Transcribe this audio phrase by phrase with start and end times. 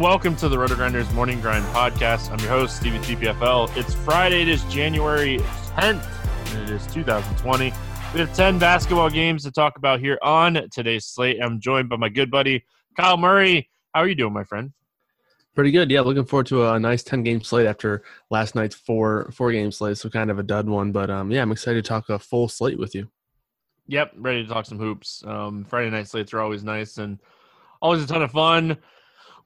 [0.00, 2.30] Welcome to the Roto Grinders Morning Grind Podcast.
[2.30, 3.76] I'm your host, Stevie TPFL.
[3.76, 5.36] It's Friday, it is January
[5.76, 6.02] 10th,
[6.54, 7.70] and it is 2020.
[8.14, 11.36] We have 10 basketball games to talk about here on today's slate.
[11.42, 12.64] I'm joined by my good buddy,
[12.96, 13.68] Kyle Murray.
[13.92, 14.72] How are you doing, my friend?
[15.54, 16.00] Pretty good, yeah.
[16.00, 19.98] Looking forward to a nice ten game slate after last night's four four game slate,
[19.98, 20.92] so kind of a dud one.
[20.92, 23.10] But um, yeah, I'm excited to talk a full slate with you.
[23.88, 25.22] Yep, ready to talk some hoops.
[25.26, 27.18] Um, Friday night slates are always nice and
[27.82, 28.78] always a ton of fun.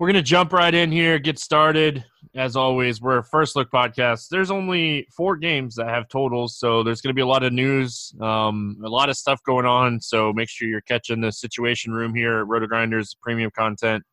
[0.04, 2.04] We're going to jump right in here, get started.
[2.34, 4.28] As always, we're a first look podcast.
[4.28, 7.54] There's only four games that have totals, so there's going to be a lot of
[7.54, 10.02] news, um, a lot of stuff going on.
[10.02, 14.04] So make sure you're catching the situation room here at Roto Grinders premium content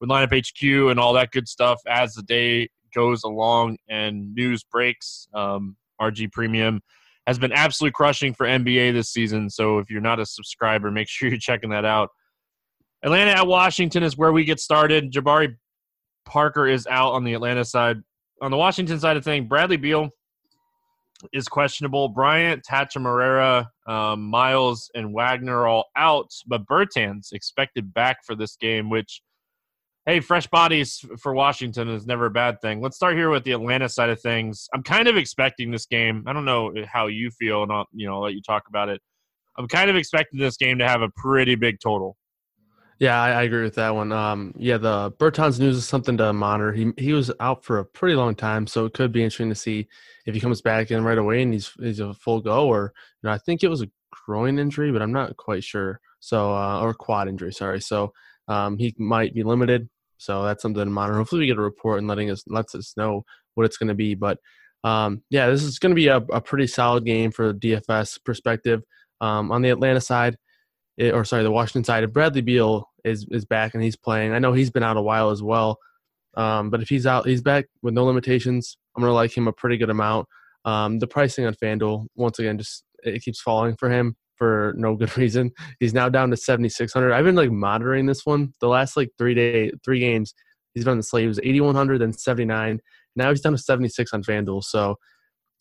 [0.00, 4.62] with lineup HQ and all that good stuff as the day goes along and news
[4.62, 5.26] breaks.
[5.34, 6.80] Um, RG Premium
[7.26, 9.50] has been absolutely crushing for NBA this season.
[9.50, 12.10] So if you're not a subscriber, make sure you're checking that out.
[13.02, 15.12] Atlanta at Washington is where we get started.
[15.12, 15.56] Jabari
[16.26, 17.96] Parker is out on the Atlanta side.
[18.42, 20.10] On the Washington side of things, Bradley Beal
[21.32, 22.08] is questionable.
[22.08, 28.56] Bryant, Tacha um, Miles, and Wagner are all out, but Bertans expected back for this
[28.56, 29.22] game, which,
[30.06, 32.80] hey, fresh bodies for Washington is never a bad thing.
[32.80, 34.68] Let's start here with the Atlanta side of things.
[34.74, 36.24] I'm kind of expecting this game.
[36.26, 38.88] I don't know how you feel, and I'll, you know, I'll let you talk about
[38.88, 39.00] it.
[39.58, 42.16] I'm kind of expecting this game to have a pretty big total.
[43.00, 44.12] Yeah, I, I, agree with that one.
[44.12, 46.70] Um, yeah, the Bertans news is something to monitor.
[46.70, 49.54] He he was out for a pretty long time, so it could be interesting to
[49.54, 49.88] see
[50.26, 53.28] if he comes back in right away and he's he's a full go, or you
[53.28, 53.88] know, I think it was a
[54.26, 55.98] groin injury, but I'm not quite sure.
[56.20, 57.80] So uh, or quad injury, sorry.
[57.80, 58.12] So
[58.48, 59.88] um, he might be limited.
[60.18, 61.16] So that's something to monitor.
[61.16, 63.24] Hopefully, we get a report and letting us lets us know
[63.54, 64.14] what it's going to be.
[64.14, 64.38] But
[64.84, 68.22] um, yeah, this is going to be a, a, pretty solid game for the DFS
[68.24, 68.82] perspective.
[69.22, 70.36] Um, on the Atlanta side,
[70.96, 74.32] it, or sorry, the Washington side, if Bradley Beal is is back and he's playing.
[74.32, 75.78] I know he's been out a while as well,
[76.36, 78.76] um, but if he's out, he's back with no limitations.
[78.96, 80.26] I'm gonna like him a pretty good amount.
[80.64, 84.94] Um, the pricing on FanDuel once again just it keeps falling for him for no
[84.96, 85.52] good reason.
[85.78, 87.12] He's now down to 7600.
[87.12, 90.34] I've been like monitoring this one the last like three day three games.
[90.74, 91.22] He's been on the slate.
[91.22, 92.80] He was 8100 then 79.
[93.16, 94.62] Now he's down to 76 on FanDuel.
[94.62, 94.96] So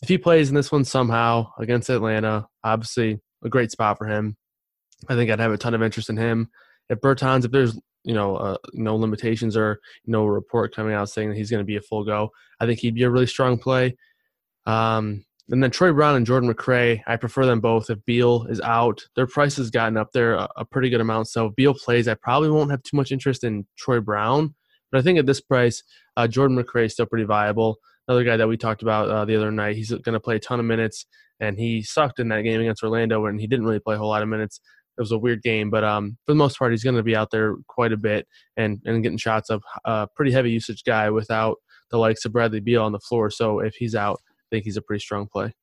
[0.02, 4.38] if he plays in this one somehow against Atlanta, obviously a great spot for him.
[5.08, 6.50] I think I'd have a ton of interest in him
[6.90, 11.30] if Bertans, if there's you know uh, no limitations or no report coming out saying
[11.30, 13.58] that he's going to be a full go, I think he'd be a really strong
[13.58, 13.96] play.
[14.66, 17.90] Um, and then Troy Brown and Jordan McRae, I prefer them both.
[17.90, 21.28] If Beal is out, their price has gotten up there a, a pretty good amount.
[21.28, 24.54] So if Beal plays, I probably won't have too much interest in Troy Brown.
[24.92, 25.84] But I think at this price,
[26.18, 27.78] uh, Jordan McRae is still pretty viable.
[28.08, 30.40] Another guy that we talked about uh, the other night, he's going to play a
[30.40, 31.06] ton of minutes,
[31.40, 34.10] and he sucked in that game against Orlando, and he didn't really play a whole
[34.10, 34.62] lot of minutes
[35.00, 37.16] it was a weird game, but um, for the most part, he's going to be
[37.16, 39.62] out there quite a bit and and getting shots up.
[39.86, 41.56] A uh, pretty heavy usage guy without
[41.90, 43.32] the likes of Bradley Beal on the floor.
[43.32, 45.54] So if he's out, I think he's a pretty strong play.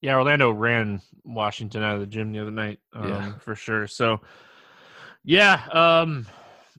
[0.00, 3.32] Yeah, Orlando ran Washington out of the gym the other night, um, yeah.
[3.40, 3.88] for sure.
[3.88, 4.20] So,
[5.24, 6.26] yeah, um,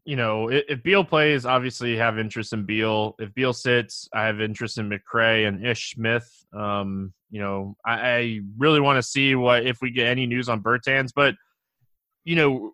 [0.07, 3.13] you know, if, if, Beal plays, obviously have interest in Beal.
[3.19, 6.45] If Beal sits, I have interest in McRae and Ish Smith.
[6.57, 10.47] Um, you know, I, I really want to see what if we get any news
[10.47, 11.35] on Bertans, but
[12.23, 12.71] you know,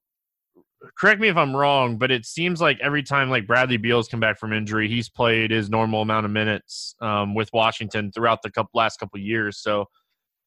[0.95, 4.19] correct me if I'm wrong, but it seems like every time like Bradley Beal's come
[4.19, 8.51] back from injury, he's played his normal amount of minutes um, with Washington throughout the
[8.51, 9.57] couple, last couple years.
[9.57, 9.85] So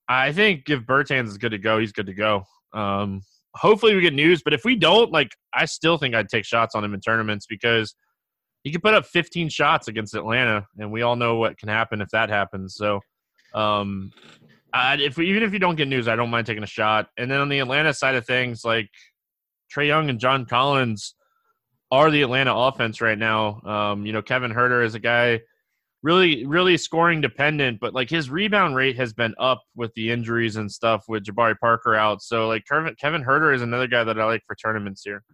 [0.09, 2.45] I think if Bertans is good to go, he's good to go.
[2.73, 3.23] Um,
[3.57, 6.75] hopefully we get news, but if we don't, like I still think I'd take shots
[6.75, 7.95] on him in tournaments because
[8.63, 12.01] he could put up 15 shots against Atlanta, and we all know what can happen
[12.01, 12.75] if that happens.
[12.75, 13.01] So,
[13.55, 14.13] um,
[14.73, 17.09] I, if even if you don't get news, I don't mind taking a shot.
[17.17, 18.91] And then on the Atlanta side of things, like
[19.75, 21.15] Trae Young and John Collins
[21.91, 23.61] are the Atlanta offense right now.
[23.63, 25.41] Um, you know, Kevin Huerter is a guy
[26.07, 30.55] really really scoring dependent, but like his rebound rate has been up with the injuries
[30.55, 32.23] and stuff with Jabari Parker out.
[32.23, 35.25] So like Kevin Kevin Huerter is another guy that I like for tournaments here.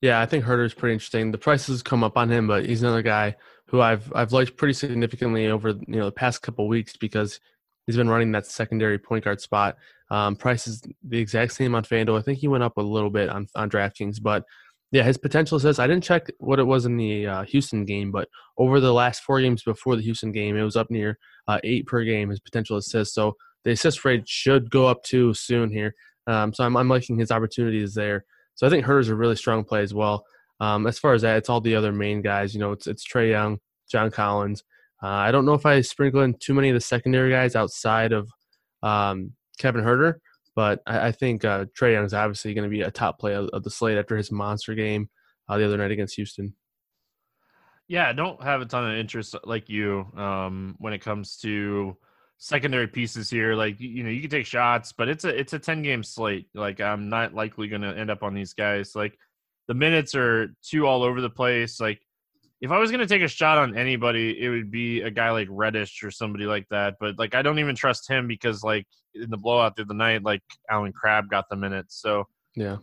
[0.00, 1.30] Yeah, I think Huerter is pretty interesting.
[1.30, 3.36] The prices come up on him, but he's another guy
[3.66, 7.38] who I've I've liked pretty significantly over you know the past couple weeks because
[7.86, 9.76] he's been running that secondary point guard spot.
[10.10, 12.18] Um, price is the exact same on FanDuel.
[12.18, 14.44] I think he went up a little bit on on DraftKings, but
[14.92, 18.12] yeah, his potential says I didn't check what it was in the uh, Houston game,
[18.12, 18.28] but
[18.58, 21.18] over the last four games before the Houston game, it was up near
[21.48, 22.28] uh, eight per game.
[22.28, 23.34] His potential assists, so
[23.64, 25.94] the assist rate should go up too soon here.
[26.26, 28.26] Um, so I'm, I'm liking his opportunities there.
[28.54, 30.24] So I think Huerter's a really strong play as well.
[30.60, 32.54] Um, as far as that, it's all the other main guys.
[32.54, 33.58] You know, it's it's Trae Young,
[33.90, 34.62] John Collins.
[35.02, 38.12] Uh, I don't know if I sprinkle in too many of the secondary guys outside
[38.12, 38.28] of
[38.82, 40.16] um, Kevin Huerter.
[40.54, 43.34] But I, I think uh, Trae Young is obviously going to be a top play
[43.34, 45.08] of, of, the slate after his monster game
[45.48, 46.54] uh, the other night against Houston.
[47.88, 51.96] Yeah, I don't have a ton of interest like you um, when it comes to
[52.38, 53.54] secondary pieces here.
[53.54, 56.48] Like you know, you can take shots, but it's a it's a ten game slate.
[56.54, 58.94] Like I'm not likely going to end up on these guys.
[58.94, 59.18] Like
[59.68, 61.80] the minutes are too all over the place.
[61.80, 62.00] Like
[62.62, 65.32] if I was going to take a shot on anybody, it would be a guy
[65.32, 66.94] like Reddish or somebody like that.
[67.00, 68.86] But like, I don't even trust him because like
[69.16, 72.00] in the blowout through the other night, like Allen Crabbe got the minutes.
[72.00, 72.76] So yeah,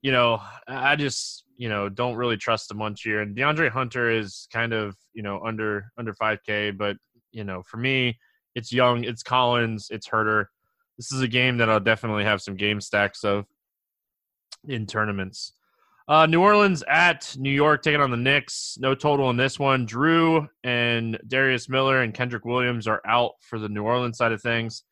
[0.00, 3.20] you know, I just you know don't really trust him much here.
[3.20, 6.96] And DeAndre Hunter is kind of you know under under 5K, but
[7.30, 8.18] you know for me,
[8.54, 10.46] it's Young, it's Collins, it's Huerter.
[10.96, 13.44] This is a game that I'll definitely have some game stacks of
[14.66, 15.52] in tournaments.
[16.08, 18.76] Uh, New Orleans at New York taking on the Knicks.
[18.80, 19.88] No total in this one.
[19.88, 24.40] Jrue and Darius Miller and Kenrich Williams are out for the New Orleans side of
[24.40, 24.84] things.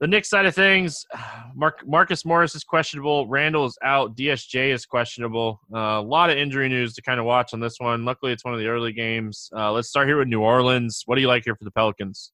[0.00, 1.04] The Knicks side of things,
[1.54, 3.28] Mark, Marcus Morris is questionable.
[3.28, 4.16] Randle is out.
[4.16, 5.60] DSJ is questionable.
[5.72, 8.06] Uh, a lot of injury news to kind of watch on this one.
[8.06, 9.50] Luckily, it's one of the early games.
[9.54, 11.02] Uh, let's start here with New Orleans.
[11.04, 12.32] What do you like here for the Pelicans?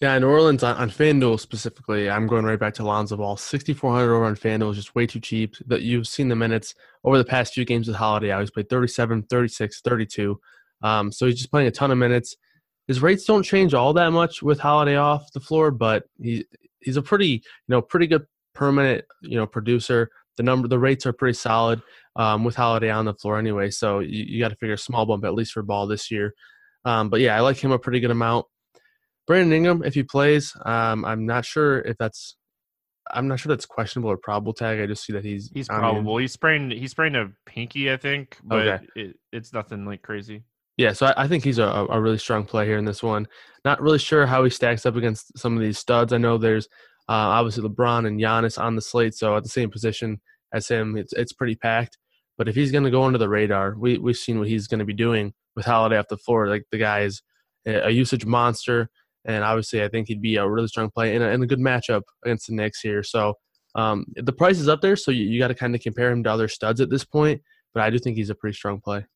[0.00, 3.36] Yeah, New Orleans on, on FanDuel specifically, I'm going right back to Lonzo Ball.
[3.36, 5.54] 6,400 over on FanDuel is just way too cheap.
[5.66, 6.74] That You've seen the minutes
[7.04, 8.30] over the past few games with Holiday.
[8.30, 10.40] I always played 37, 36, 32.
[10.82, 12.36] Um, so he's just playing a ton of minutes.
[12.88, 16.44] His rates don't change all that much with Holiday off the floor, but he
[16.80, 20.10] he's a pretty you know pretty good permanent you know producer.
[20.36, 21.80] The number the rates are pretty solid
[22.16, 23.70] um, with Holiday on the floor anyway.
[23.70, 26.34] So you, you got to figure a small bump at least for Ball this year.
[26.84, 28.46] Um, but yeah, I like him a pretty good amount.
[29.26, 32.36] Brandon Ingram, if he plays, um, I'm not sure if that's
[33.10, 34.80] I'm not sure that's questionable or probable tag.
[34.80, 36.16] I just see that he's he's probable.
[36.18, 38.86] He's sprained he's sprained a pinky, I think, but okay.
[38.96, 40.44] it, it's nothing like crazy.
[40.78, 43.28] Yeah, so I, I think he's a, a, really strong play here in this one.
[43.62, 46.14] Not really sure how he stacks up against some of these studs.
[46.14, 46.66] I know there's
[47.10, 50.20] uh, obviously LeBron and Giannis on the slate, so at the same position
[50.54, 51.98] as him, it's it's pretty packed.
[52.38, 54.78] But if he's going to go under the radar, we we've seen what he's going
[54.78, 56.48] to be doing with Holiday off the floor.
[56.48, 57.22] Like the guy is
[57.66, 58.88] a usage monster.
[59.24, 61.60] And obviously, I think he'd be a really strong play in a, in a good
[61.60, 63.02] matchup against the Knicks here.
[63.02, 63.34] So
[63.74, 66.22] um, the price is up there, so you, you got to kind of compare him
[66.24, 67.40] to other studs at this point.
[67.72, 69.06] But I do think he's a pretty strong play.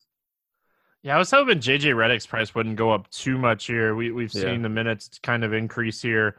[1.03, 3.95] Yeah, I was hoping JJ Redick's price wouldn't go up too much here.
[3.95, 4.63] We we've seen yeah.
[4.63, 6.37] the minutes kind of increase here.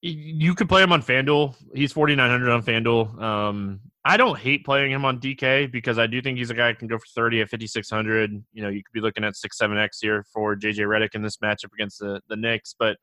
[0.00, 1.56] You could play him on FanDuel.
[1.74, 3.20] He's forty nine hundred on FanDuel.
[3.20, 6.68] Um, I don't hate playing him on DK because I do think he's a guy
[6.68, 8.44] who can go for 30 at 5,600.
[8.52, 11.38] You know, you could be looking at 6, 7X here for JJ Redick in this
[11.38, 12.74] matchup against the, the Knicks.
[12.78, 12.98] But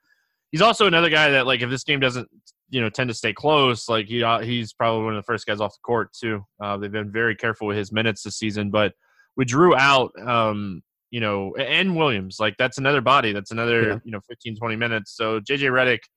[0.51, 2.29] he's also another guy that, like, if this game doesn't,
[2.69, 5.47] you know, tend to stay close, like, he, uh, he's probably one of the first
[5.47, 6.45] guys off the court, too.
[6.61, 8.69] Uh, they've been very careful with his minutes this season.
[8.69, 8.93] But
[9.35, 13.33] with Jrue out, um, you know, and Williams, like, that's another body.
[13.33, 13.99] That's another, yeah.
[14.03, 15.17] you know, 15, 20 minutes.
[15.17, 16.01] So JJ Redick–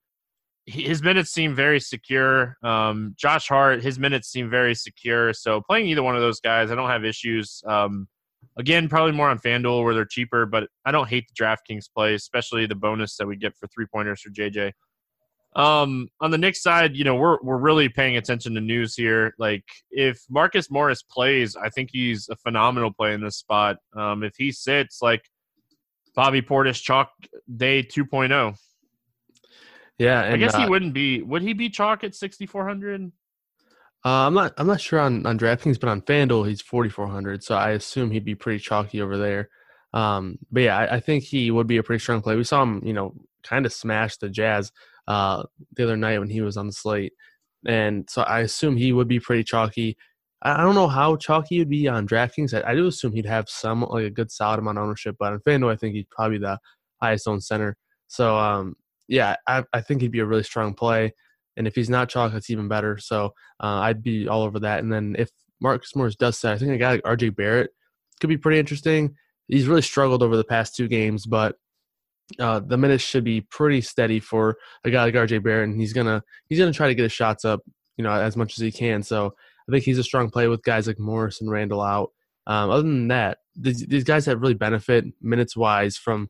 [0.65, 2.57] his minutes seem very secure.
[2.63, 5.33] Um, Josh Hart, his minutes seem very secure.
[5.33, 7.61] So playing either one of those guys, I don't have issues.
[7.67, 8.07] Um,
[8.57, 12.15] again, probably more on FanDuel where they're cheaper, but I don't hate the DraftKings play,
[12.15, 14.71] especially the bonus that we get for three pointers for JJ.
[15.55, 19.33] Um, on the Knicks side, you know, we're we're really paying attention to news here.
[19.39, 23.77] Like, if Marcus Morris plays, I think he's a phenomenal play in this spot.
[23.95, 25.21] Um, if he sits, like
[26.13, 27.11] Bobby Portis chalk
[27.57, 28.55] day 2.0.
[29.97, 31.21] Yeah, and, I guess uh, he wouldn't be.
[31.21, 33.11] Would he be chalk at 6400?
[34.03, 34.53] Uh, I'm not.
[34.57, 38.25] I'm not sure on on DraftKings, but on FanDuel he's 4400, so I assume he'd
[38.25, 39.49] be pretty chalky over there.
[39.93, 42.35] Um, but yeah, I, I, think he would be a pretty strong play.
[42.35, 44.69] We saw him, you know, kind of smash the Jazz
[45.07, 45.43] uh,
[45.77, 47.13] the other night when he was on the slate,
[47.65, 49.97] and so I assume he would be pretty chalky.
[50.41, 52.53] I, I don't know how chalky he'd be on DraftKings.
[52.53, 55.31] I, I do assume he'd have some like a good solid amount of ownership, but
[55.31, 56.59] on FanDuel I think he'd probably be the
[57.01, 57.77] highest owned center.
[58.07, 58.75] So um,
[59.07, 61.13] yeah, I, I think he'd be a really strong play.
[61.57, 62.97] And if he's not chalk, that's even better.
[62.97, 64.79] So uh, I'd be all over that.
[64.79, 65.29] And then if
[65.61, 67.71] Marcus Morris does set, I think a guy like RJ Barrett
[68.19, 69.15] could be pretty interesting.
[69.47, 71.55] He's really struggled over the past two games, but
[72.39, 75.93] uh, the minutes should be pretty steady for a guy like RJ Barrett, and he's
[75.93, 77.61] gonna he's gonna try to get his shots up,
[77.97, 79.03] you know, as much as he can.
[79.03, 79.35] So
[79.67, 82.11] I think he's a strong play with guys like Morris and Randle out.
[82.47, 86.29] Um, other than that, these, these guys that really benefit minutes wise from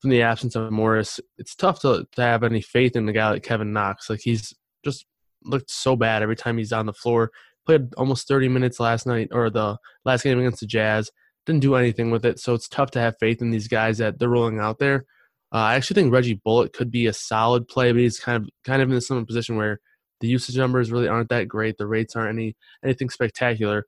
[0.00, 3.30] from the absence of Morris, it's tough to, to have any faith in the guy
[3.30, 4.08] like Kevin Knox.
[4.08, 4.54] Like he's
[4.84, 5.04] just
[5.44, 7.30] looked so bad every time he's on the floor.
[7.66, 11.10] Played almost 30 minutes last night or the last game against the Jazz.
[11.44, 12.38] Didn't do anything with it.
[12.38, 15.04] So it's tough to have faith in these guys that they're rolling out there.
[15.52, 18.48] Uh, I actually think Reggie Bullock could be a solid play, but he's kind of
[18.64, 19.80] kind of in some position where
[20.20, 21.76] the usage numbers really aren't that great.
[21.76, 23.86] The rates aren't any anything spectacular.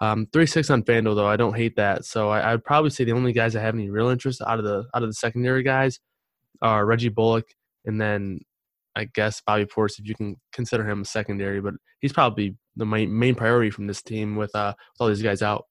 [0.00, 2.04] Um, three six on Fanduel though, I don't hate that.
[2.04, 4.64] So I, would probably say the only guys that have any real interest out of
[4.64, 5.98] the out of the secondary guys
[6.62, 7.46] are Reggie Bullock,
[7.84, 8.40] and then
[8.94, 11.60] I guess Bobby Portis if you can consider him a secondary.
[11.60, 15.22] But he's probably the main main priority from this team with uh with all these
[15.22, 15.64] guys out.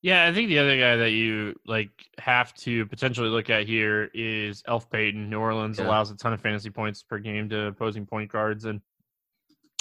[0.00, 4.10] Yeah, I think the other guy that you like have to potentially look at here
[4.12, 5.30] is Elf Payton.
[5.30, 5.86] New Orleans yeah.
[5.86, 8.80] allows a ton of fantasy points per game to opposing point guards, and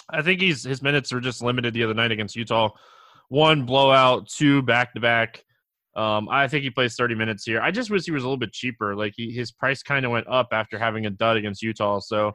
[0.09, 2.69] I think he's his minutes were just limited the other night against Utah
[3.29, 5.43] one blowout, two back to back.
[5.95, 7.61] Um, I think he plays 30 minutes here.
[7.61, 8.95] I just wish he was a little bit cheaper.
[8.95, 11.99] Like he, his price kind of went up after having a dud against Utah.
[11.99, 12.33] So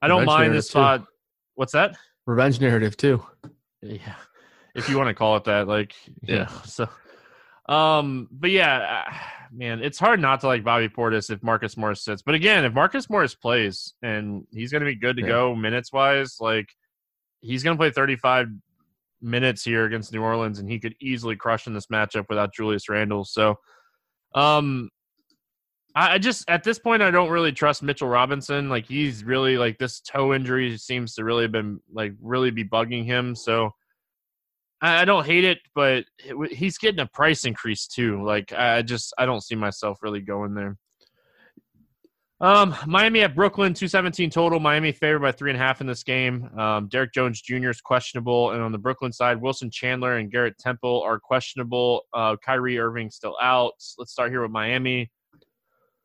[0.00, 1.00] I don't Revenge mind this spot.
[1.00, 1.06] Too.
[1.54, 1.96] What's that?
[2.26, 3.24] Revenge narrative too.
[3.82, 4.14] Yeah,
[4.74, 5.68] if you want to call it that.
[5.68, 6.48] Like yeah.
[6.64, 6.88] so,
[7.68, 9.12] um, but yeah, uh,
[9.52, 12.22] man, it's hard not to like Bobby Portis if Marcus Morris sits.
[12.22, 15.28] But again, if Marcus Morris plays and he's going to be good to yeah.
[15.28, 16.68] go minutes wise, like
[17.40, 18.48] he's going to play 35
[19.22, 22.88] minutes here against New Orleans, and he could easily crush in this matchup without Julius
[22.88, 23.24] Randle.
[23.24, 23.56] So,
[24.34, 24.90] um,
[25.94, 28.68] I, just at this point I don't really trust Mitchell Robinson.
[28.68, 33.04] Like he's really like this toe injury seems to really been like really be bugging
[33.04, 33.34] him.
[33.34, 33.70] So
[34.80, 38.24] I, I don't hate it, but it, he's getting a price increase too.
[38.24, 40.78] Like I just I don't see myself really going there.
[42.42, 44.58] Um, Miami at Brooklyn, 217 total.
[44.58, 46.50] Miami favored by three and a half in this game.
[46.58, 47.70] Um, Derrick Jones Jr.
[47.70, 48.50] is questionable.
[48.50, 52.02] And on the Brooklyn side, Wilson Chandler and Garrett Temple are questionable.
[52.12, 53.74] Uh, Kyrie Irving still out.
[53.96, 55.08] Let's start here with Miami.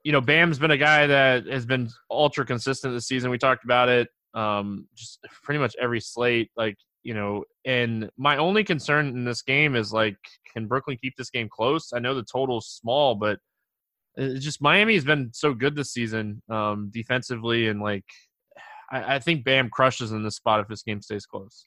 [0.03, 3.31] You know, Bam's been a guy that has been ultra consistent this season.
[3.31, 4.07] We talked about it.
[4.35, 6.51] Um, just pretty much every slate.
[6.55, 10.17] Like, you know, and my only concern in this game is like,
[10.53, 11.93] can Brooklyn keep this game close?
[11.95, 13.39] I know the total's small, but–
[14.17, 18.05] it's just Miami has been so good this season um, defensively, and like
[18.91, 21.65] I, I, think Bam crushes in this spot if this game stays close.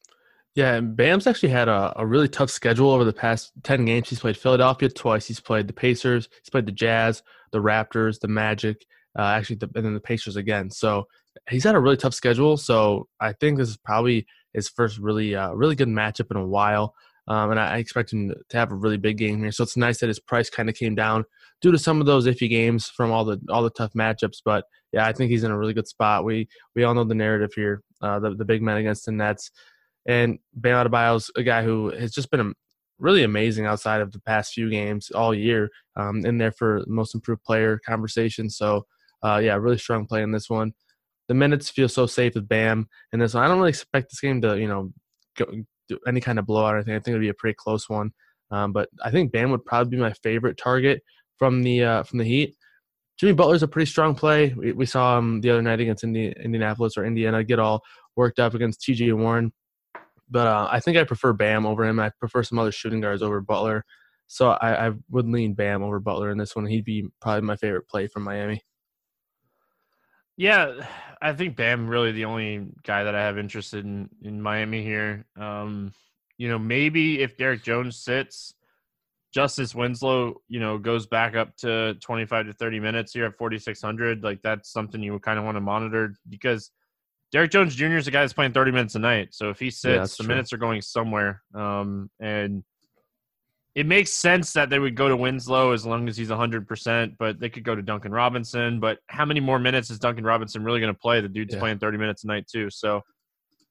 [0.57, 4.09] Yeah, and Bam's actually had a, a really tough schedule over the past ten games.
[4.09, 5.27] He's played Philadelphia twice.
[5.27, 6.29] He's played the Pacers.
[6.43, 8.85] He's played the Jazz, the Raptors, the Magic.
[9.19, 10.71] Uh, actually, the, and then the Pacers again.
[10.71, 11.07] So
[11.49, 12.57] he's had a really tough schedule.
[12.57, 16.47] So I think this is probably his first really, uh, really good matchup in a
[16.47, 16.95] while.
[17.29, 19.53] Um, and I, I expect him to have a really big game here.
[19.53, 21.25] So it's nice that his price kind of came down
[21.61, 24.39] due to some of those iffy games from all the all the tough matchups.
[24.45, 26.25] But yeah, I think he's in a really good spot.
[26.25, 29.51] We we all know the narrative here, uh, the the big man against the Nets,
[30.07, 32.55] and Bam Adebayo's a guy who has just been
[32.99, 35.71] really amazing outside of the past few games all year.
[35.97, 38.49] Um, in there for most improved player conversation.
[38.49, 38.87] So
[39.23, 40.73] uh, yeah, really strong play in this one.
[41.29, 43.45] The minutes feel so safe with Bam in this one.
[43.45, 44.93] I don't really expect this game to you know
[45.37, 45.47] go,
[46.07, 46.95] any kind of blowout or anything.
[46.95, 48.13] I think it'd be a pretty close one.
[48.51, 51.03] Um, but I think Bam would probably be my favorite target
[51.41, 52.55] from the uh, from the Heat.
[53.19, 54.53] Jimmy Butler's a pretty strong play.
[54.55, 57.83] We, we saw him the other night against Indi- Indianapolis or Indiana get all
[58.15, 59.53] worked up against TJ Warren.
[60.29, 61.99] But uh, I think I prefer Bam over him.
[61.99, 63.85] I prefer some other shooting guards over Butler.
[64.27, 66.67] So I, I would lean Bam over Butler in this one.
[66.67, 68.63] He'd be probably my favorite play from Miami.
[70.37, 70.87] Yeah,
[71.21, 75.27] I think Bam really the only guy that I have interested in in Miami here.
[75.39, 75.93] Um,
[76.39, 78.55] you know, maybe if Derrick Jones sits,
[79.33, 84.25] Justice Winslow, you know, goes back up to 25 to 30 minutes here at 4,600.
[84.25, 86.71] Like that's something you would kind of want to monitor because
[87.31, 87.97] Derrick Jones Jr.
[87.97, 89.29] is a guy that's playing 30 minutes a night.
[89.33, 90.27] So if he sits, yeah, the true.
[90.27, 91.43] minutes are going somewhere.
[91.55, 92.65] Um, and
[93.77, 97.39] it makes sense that they would go to Winslow as long as he's 100%, but
[97.39, 98.81] they could go to Duncan Robinson.
[98.81, 101.21] But how many more minutes is Duncan Robinson really going to play?
[101.21, 101.61] The dude's yeah.
[101.61, 102.69] playing 30 minutes a night, too.
[102.69, 103.03] So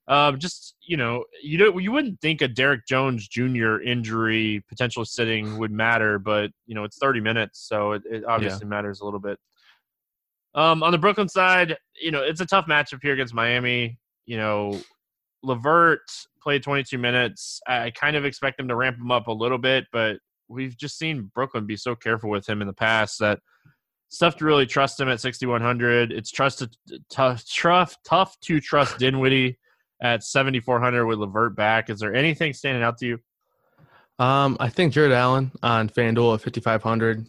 [0.10, 3.78] um, just you know, you don't you wouldn't think a Derrick Jones Jr.
[3.78, 8.66] injury potential sitting would matter, but you know it's 30 minutes, so it, it obviously
[8.66, 8.70] yeah.
[8.70, 9.38] matters a little bit.
[10.56, 14.00] Um, on the Brooklyn side, you know it's a tough matchup here against Miami.
[14.26, 14.80] You know,
[15.44, 16.10] LeVert
[16.42, 17.62] played 22 minutes.
[17.68, 20.98] I kind of expect him to ramp him up a little bit, but we've just
[20.98, 23.40] seen Brooklyn be so careful with him in the past that
[24.18, 26.12] tough to really trust him at 6100.
[26.12, 26.76] It's trusted
[27.12, 29.59] tough, tough, tough to trust Dinwiddie
[30.02, 31.90] at 7,400 with LeVert back.
[31.90, 33.20] Is there anything standing out to you?
[34.20, 37.26] Um, I think Jarrett Allen on FanDuel at 5,500.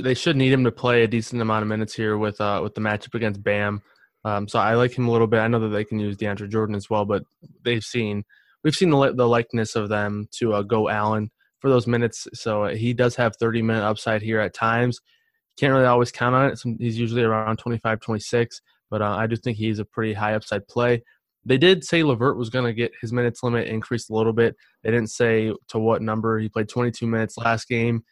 [0.00, 2.74] They should need him to play a decent amount of minutes here with uh, with
[2.74, 3.82] the matchup against Bam.
[4.24, 5.40] Um, so I like him a little bit.
[5.40, 7.24] I know that they can use DeAndre Jordan as well, but
[7.64, 8.24] they've seen
[8.62, 12.28] we've seen the the likeness of them to uh, go Allen for those minutes.
[12.34, 15.00] So he does have 30 minute upside here at times.
[15.58, 16.62] Can't really always count on it.
[16.78, 20.66] He's usually around 25, 26, but uh, I do think he's a pretty high upside
[20.66, 21.02] play.
[21.44, 24.56] They did say LeVert was going to get his minutes limit increased a little bit.
[24.82, 26.38] They didn't say to what number.
[26.38, 28.04] He played 22 minutes last game.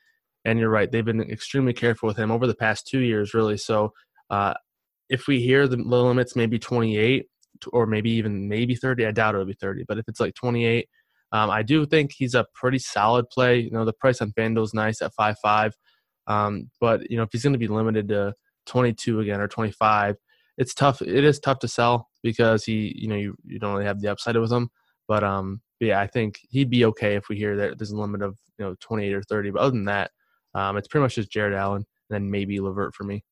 [0.44, 3.58] And you're right, they've been extremely careful with him over the past two years, really.
[3.58, 3.92] So
[4.30, 4.54] uh,
[5.08, 7.26] if we hear the limits maybe 28
[7.72, 9.84] or maybe even maybe 30, I doubt it'll be 30.
[9.86, 10.88] But if it's like 28,
[11.32, 13.60] um, I do think he's a pretty solid play.
[13.60, 15.72] You know, the price on FanDuel is nice at 5.5.
[16.26, 18.34] Um, but, you know, if he's going to be limited to
[18.66, 20.16] 22 again or 25,
[20.60, 21.00] it's tough.
[21.00, 24.08] It is tough to sell because he, you know, you, you don't really have the
[24.08, 24.68] upside with him.
[25.08, 27.96] But um, but yeah, I think he'd be okay if we hear that there's a
[27.96, 29.50] limit of you know 28 or 30.
[29.52, 30.10] But other than that,
[30.54, 33.24] um, it's pretty much just Jarrett Allen and then maybe LeVert for me.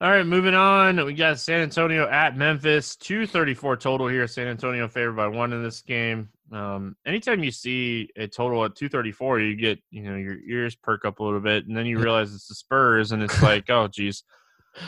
[0.00, 1.04] All right, moving on.
[1.04, 2.94] We got San Antonio at Memphis.
[2.96, 4.26] 234 total here.
[4.28, 6.28] San Antonio favored by one in this game.
[6.52, 11.04] Um, anytime you see a total at 234, you get, you know, your ears perk
[11.04, 13.88] up a little bit, and then you realize it's the Spurs, and it's like, oh,
[13.88, 14.22] geez.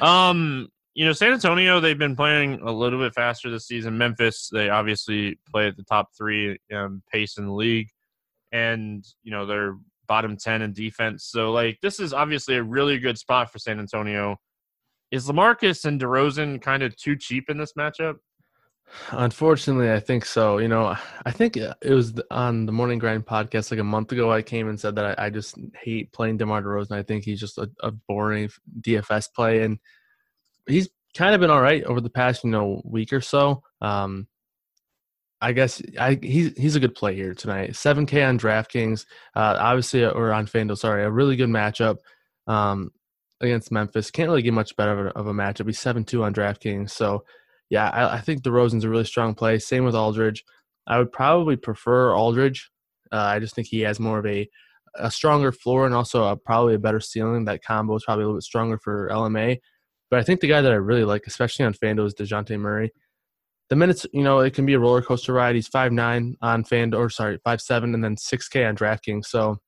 [0.00, 3.98] Um, you know, San Antonio, they've been playing a little bit faster this season.
[3.98, 7.88] Memphis, they obviously play at the top three um, pace in the league,
[8.50, 9.76] and you know they're
[10.08, 11.24] bottom ten in defense.
[11.24, 14.36] So, like, this is obviously a really good spot for San Antonio.
[15.10, 18.16] Is LaMarcus and DeRozan kind of too cheap in this matchup?
[19.10, 20.58] Unfortunately, I think so.
[20.58, 24.32] You know, I think it was on the Morning Grind podcast like a month ago.
[24.32, 26.92] I came and said that I, I just hate playing DeMar DeRozan.
[26.92, 28.48] I think he's just a, a, boring
[28.80, 29.78] DFS play, and
[30.66, 33.62] he's kind of been all right over the past you know week or so.
[33.80, 34.28] Um,
[35.40, 37.76] I guess I he's he's a good play here tonight.
[37.76, 40.78] Seven K on DraftKings, uh, obviously, or on FanDuel.
[40.78, 41.98] Sorry, a really good matchup
[42.46, 42.90] um,
[43.40, 44.10] against Memphis.
[44.10, 45.66] Can't really get much better of a, of a matchup.
[45.66, 47.24] He's seven two on DraftKings, so
[47.70, 49.58] yeah, I, I think DeRozan's a really strong play.
[49.58, 50.44] Same with Aldridge.
[50.86, 52.70] I would probably prefer Aldridge.
[53.12, 54.48] Uh, I just think he has more of a
[54.98, 57.44] a stronger floor and also a, probably a better ceiling.
[57.44, 59.58] That combo is probably a little bit stronger for LMA.
[60.10, 62.92] But I think the guy that I really like, especially on FanDuel, is Dejounte Murray.
[63.68, 65.56] The minutes, you know, it can be a roller coaster ride.
[65.56, 69.26] He's five nine on FanDuel, or sorry, five seven, and then six K on DraftKings.
[69.26, 69.58] So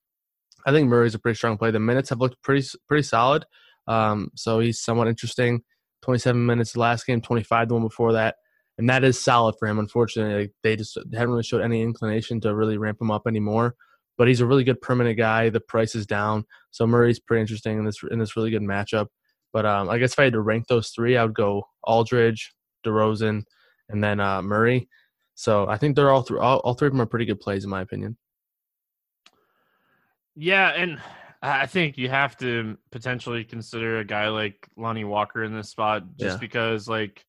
[0.66, 1.72] I think Murray's a pretty strong play.
[1.72, 3.44] The minutes have looked pretty pretty solid.
[3.88, 5.62] Um, so he's somewhat interesting.
[6.02, 8.36] 27 minutes the last game, 25 the one before that.
[8.78, 9.78] And that is solid for him.
[9.78, 13.74] Unfortunately, they just haven't really showed any inclination to really ramp him up anymore.
[14.16, 15.48] But he's a really good permanent guy.
[15.48, 19.06] The price is down, so Murray's pretty interesting in this in this really good matchup.
[19.52, 22.52] But um, I guess if I had to rank those three, I would go Aldridge,
[22.84, 23.44] DeRozan,
[23.88, 24.88] and then uh, Murray.
[25.34, 26.40] So I think they're all three.
[26.40, 28.16] All, all three of them are pretty good plays, in my opinion.
[30.34, 31.00] Yeah, and
[31.40, 36.02] I think you have to potentially consider a guy like Lonnie Walker in this spot
[36.18, 36.40] just yeah.
[36.40, 37.24] because like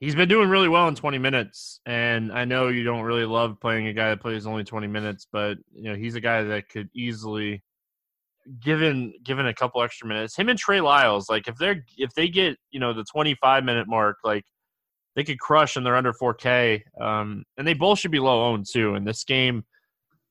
[0.00, 3.60] he's been doing really well in 20 minutes and I know you don't really love
[3.60, 6.68] playing a guy that plays only 20 minutes but you know he's a guy that
[6.68, 7.62] could easily
[8.60, 12.28] given given a couple extra minutes him and Trey Lyles like if they're if they
[12.28, 14.44] get you know the 25 minute mark like
[15.16, 18.66] they could crush and they're under 4k um and they both should be low owned
[18.70, 19.64] too in this game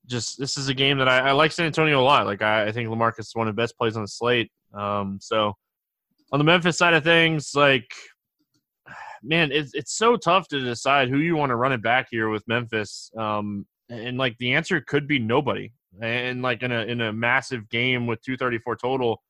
[0.07, 2.25] just this is a game that I, I like San Antonio a lot.
[2.25, 4.51] Like I, I, think LaMarcus is one of the best plays on the slate.
[4.73, 5.53] Um, so
[6.31, 7.91] on the Memphis side of things, like
[9.23, 12.29] man, it's it's so tough to decide who you want to run it back here
[12.29, 13.11] with Memphis.
[13.17, 15.71] Um, and like the answer could be nobody.
[16.01, 19.21] And like in a in a massive game with 234 total,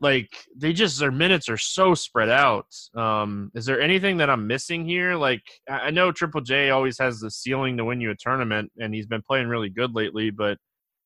[0.00, 2.66] like they just their minutes are so spread out.
[2.94, 5.16] Um, is there anything that I'm missing here?
[5.16, 8.94] Like I know Triple J always has the ceiling to win you a tournament, and
[8.94, 10.30] he's been playing really good lately.
[10.30, 10.58] But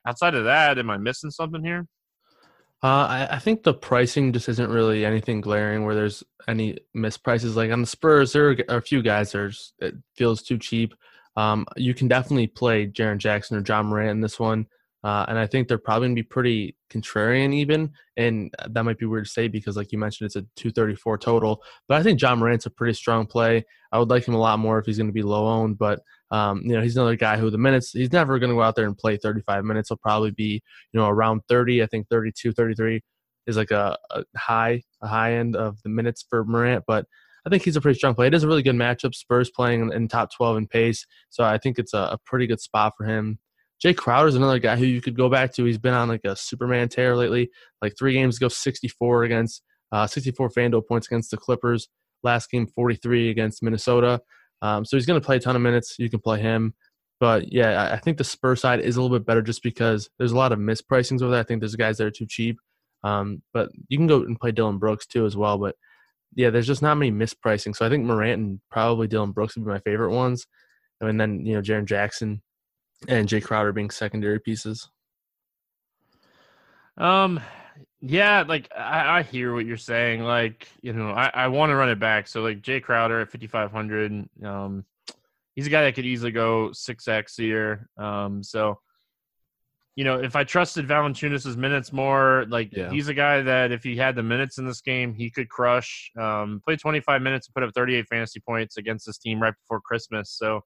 [0.06, 1.86] outside of that, am I missing something here?
[2.84, 7.54] Uh, I, I, think the pricing just isn't really anything glaring where there's any misprices.
[7.54, 10.92] Like on the Spurs, there are a few guys that it feels too cheap.
[11.36, 14.66] Um, you can definitely play Jaren Jackson or Ja Morant in this one.
[15.04, 17.90] Uh, and I think they're probably going to be pretty contrarian even.
[18.16, 21.62] And that might be weird to say because, like you mentioned, it's a 234 total.
[21.88, 23.64] But I think Ja Morant's a pretty strong play.
[23.90, 25.76] I would like him a lot more if he's going to be low owned.
[25.76, 28.62] But, um, you know, he's another guy who the minutes, he's never going to go
[28.62, 29.88] out there and play 35 minutes.
[29.88, 30.62] He'll probably be,
[30.92, 33.00] you know, around 30, I think 32, 33
[33.48, 36.84] is like a, a high, a high end of the minutes for Morant.
[36.86, 37.06] But
[37.44, 38.28] I think he's a pretty strong play.
[38.28, 39.14] It is a really good matchup.
[39.16, 41.04] Spurs playing in, in top 12 in pace.
[41.30, 43.40] So I think it's a, a pretty good spot for him.
[43.84, 45.64] Jae Crowder is another guy who you could go back to.
[45.64, 47.50] He's been on like a Superman tear lately.
[47.80, 51.88] Like three games ago, 64 against uh, 64 FanDuel points against the Clippers.
[52.22, 54.20] Last game, 43 against Minnesota.
[54.62, 55.96] Um, so he's going to play a ton of minutes.
[55.98, 56.74] You can play him.
[57.18, 60.32] But yeah, I think the Spur side is a little bit better just because there's
[60.32, 61.40] a lot of mispricings over there.
[61.40, 62.58] I think there's guys that are too cheap.
[63.04, 65.58] Um, but you can go and play Dillon Brooks too as well.
[65.58, 65.74] But
[66.34, 67.76] yeah, there's just not many mispricing.
[67.76, 70.46] So I think Morant and probably Dillon Brooks would be my favorite ones.
[71.00, 72.42] And then, you know, Jaren Jackson
[73.08, 74.88] and Jae Crowder being secondary pieces.
[76.96, 77.40] Um,
[78.00, 80.22] yeah, like I, I hear what you're saying.
[80.22, 82.26] Like, you know, I, I want to run it back.
[82.26, 84.84] So like Jae Crowder at 5,500, um,
[85.54, 87.88] he's a guy that could easily go 6X here.
[87.96, 88.80] Um, so,
[89.94, 92.90] you know, if I trusted Valanciunas' minutes more, like yeah.
[92.90, 96.10] he's a guy that if he had the minutes in this game, he could crush.
[96.18, 99.80] Um, play 25 minutes and put up 38 fantasy points against this team right before
[99.80, 100.30] Christmas.
[100.30, 100.62] So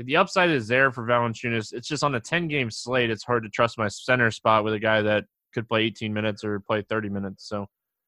[0.00, 1.74] like the upside is there for Valanciunas.
[1.74, 4.72] It's just on a 10 game slate, it's hard to trust my center spot with
[4.72, 7.46] a guy that could play 18 minutes or play 30 minutes.
[7.46, 7.66] So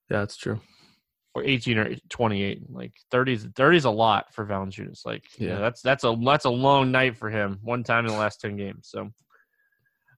[0.09, 0.59] yeah, that's true.
[1.35, 2.63] Or 18 or 28.
[2.71, 5.05] Like 30 is 30 is a lot for Valanciunas.
[5.05, 7.59] Like yeah, you know, that's that's a that's a long night for him.
[7.63, 8.89] One time in the last 10 games.
[8.91, 9.11] So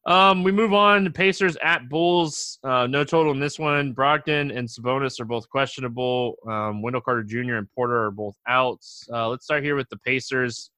[0.06, 1.12] um, we move on.
[1.12, 2.60] Pacers at Bulls.
[2.62, 3.92] Uh, no total in this one.
[3.92, 6.37] Brogdon and Sabonis are both questionable.
[6.46, 7.54] Um, Wendell Carter Jr.
[7.54, 8.84] and Porter are both out.
[9.12, 10.70] Uh, let's start here with the Pacers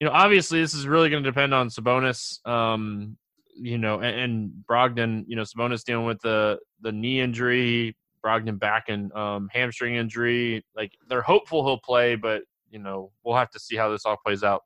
[0.00, 2.44] you know, obviously this is really going to depend on Sabonis.
[2.46, 3.16] Um,
[3.56, 5.24] you know, and, and, Brogdon.
[5.28, 10.64] You know, Sabonis dealing with the the knee injury, Brogdon back and um, hamstring injury.
[10.74, 14.16] Like they're hopeful he'll play, but you know, we'll have to see how this all
[14.16, 14.62] plays out.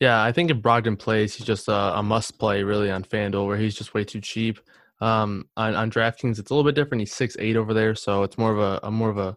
[0.00, 3.46] Yeah, I think if Brogdon plays, he's just a, a must play really on FanDuel,
[3.46, 4.58] where he's just way too cheap.
[5.02, 7.00] Um, on, on DraftKings, it's a little bit different.
[7.00, 9.36] He's six eight over there, so it's more of a, a more of a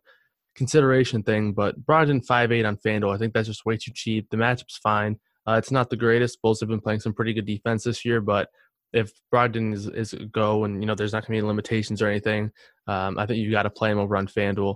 [0.55, 4.29] consideration thing, but Brogdon five eight on FanDuel, I think that's just way too cheap.
[4.29, 5.19] The matchup's fine.
[5.47, 6.41] Uh, it's not the greatest.
[6.41, 8.49] Bulls have been playing some pretty good defense this year, but
[8.93, 12.01] if Brogdon is, is a go and you know there's not going to be limitations
[12.01, 12.51] or anything,
[12.87, 14.75] um, I think you got to play him over on FanDuel.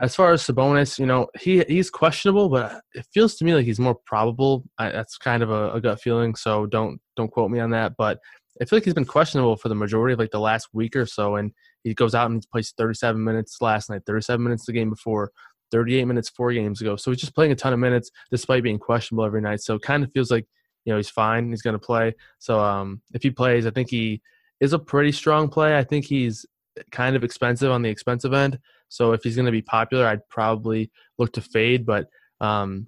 [0.00, 3.66] As far as Sabonis, you know he he's questionable, but it feels to me like
[3.66, 4.64] he's more probable.
[4.78, 7.92] I, that's kind of a, a gut feeling, so don't don't quote me on that.
[7.98, 8.18] But
[8.60, 11.06] I feel like he's been questionable for the majority of like the last week or
[11.06, 11.52] so, and
[11.84, 15.30] he goes out and plays 37 minutes last night, 37 minutes the game before,
[15.70, 16.96] 38 minutes four games ago.
[16.96, 19.60] So he's just playing a ton of minutes despite being questionable every night.
[19.60, 20.46] So it kind of feels like
[20.84, 21.50] you know he's fine.
[21.50, 22.14] He's going to play.
[22.38, 24.20] So um, if he plays, I think he
[24.60, 25.76] is a pretty strong play.
[25.76, 26.44] I think he's
[26.90, 28.58] kind of expensive on the expensive end.
[28.88, 31.86] So if he's going to be popular, I'd probably look to fade.
[31.86, 32.08] But
[32.40, 32.86] um,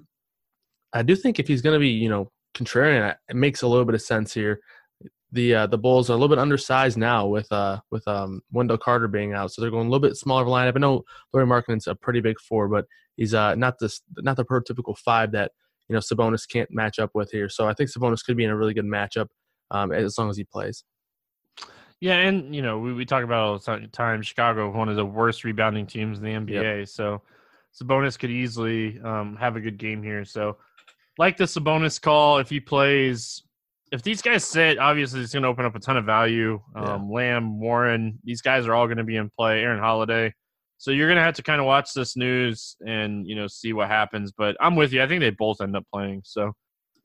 [0.92, 3.84] I do think if he's going to be you know contrarian, it makes a little
[3.84, 4.60] bit of sense here
[5.32, 8.78] the uh, the Bulls are a little bit undersized now with uh with um Wendell
[8.78, 10.76] Carter being out, so they're going a little bit smaller of a lineup.
[10.76, 14.44] I know Lauri Markkanen's a pretty big four, but he's uh not this not the
[14.44, 15.52] prototypical five that
[15.88, 17.48] you know Sabonis can't match up with here.
[17.48, 19.28] So I think Sabonis could be in a really good matchup
[19.70, 20.84] um, as long as he plays.
[22.00, 25.06] Yeah, and you know we, we talk about all the time Chicago, one of the
[25.06, 26.80] worst rebounding teams in the NBA.
[26.80, 26.88] Yep.
[26.88, 27.22] So
[27.80, 30.26] Sabonis could easily um, have a good game here.
[30.26, 30.58] So
[31.16, 33.44] like the Sabonis call, if he plays
[33.92, 36.58] if these guys sit, obviously it's going to open up a ton of value.
[36.74, 37.14] Um, yeah.
[37.14, 39.60] Lamb, Warren, these guys are all going to be in play.
[39.60, 40.32] Aaron Holiday.
[40.78, 43.72] So you're going to have to kind of watch this news and you know see
[43.72, 44.32] what happens.
[44.36, 45.02] But I'm with you.
[45.02, 46.22] I think they both end up playing.
[46.24, 46.52] So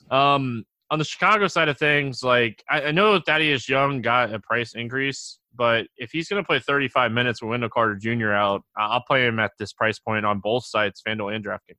[0.09, 4.39] um, on the Chicago side of things, like I, I know Thaddeus Young got a
[4.39, 8.31] price increase, but if he's going to play 35 minutes with Wendell Carter Jr.
[8.31, 11.75] out, I'll play him at this price point on both sides, FanDuel and DraftKings.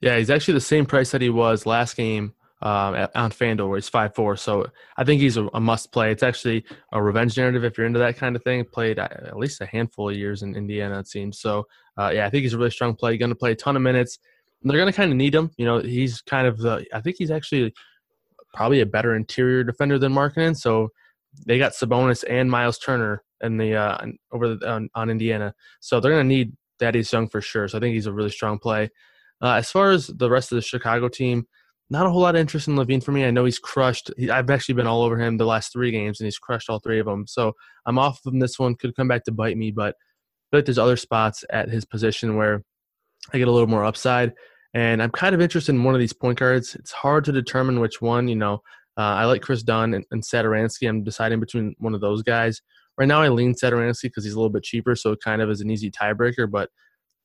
[0.00, 3.78] Yeah, he's actually the same price that he was last game um, on FanDuel where
[3.78, 4.36] he's five four.
[4.36, 6.12] So I think he's a, a, must play.
[6.12, 8.64] It's actually a revenge narrative if you're into that kind of thing.
[8.64, 11.40] Played at least a handful of years in Indiana, it seems.
[11.40, 11.66] So
[11.98, 13.16] uh, yeah, I think he's a really strong play.
[13.16, 14.18] Going to play a ton of minutes.
[14.62, 15.50] They're going to kind of need him.
[15.56, 16.84] You know, he's kind of the.
[16.92, 17.72] I think he's actually
[18.54, 20.56] probably a better interior defender than Markkanen.
[20.56, 20.90] So
[21.46, 25.54] they got Sabonis and Miles Turner in the uh, over the, on, on Indiana.
[25.80, 27.68] So they're going to need Thaddeus Young for sure.
[27.68, 28.90] So I think he's a really strong play.
[29.42, 31.46] Uh, as far as the rest of the Chicago team,
[31.90, 33.24] not a whole lot of interest in LaVine for me.
[33.24, 34.10] I know he's crushed.
[34.16, 36.78] He, I've actually been all over him the last three games, and he's crushed all
[36.78, 37.26] three of them.
[37.26, 37.52] So
[37.84, 38.76] I'm off from this one.
[38.76, 41.84] Could come back to bite me, but I feel like there's other spots at his
[41.84, 42.62] position where
[43.32, 44.32] I get a little more upside.
[44.72, 46.76] And I'm kind of interested in one of these point guards.
[46.76, 48.28] It's hard to determine which one.
[48.28, 48.54] You know,
[48.96, 50.88] uh, I like Kris Dunn and, and Satoransky.
[50.88, 52.62] I'm deciding between one of those guys.
[52.96, 55.50] Right now, I lean Satoransky because he's a little bit cheaper, so it kind of
[55.50, 56.48] is an easy tiebreaker.
[56.48, 56.70] But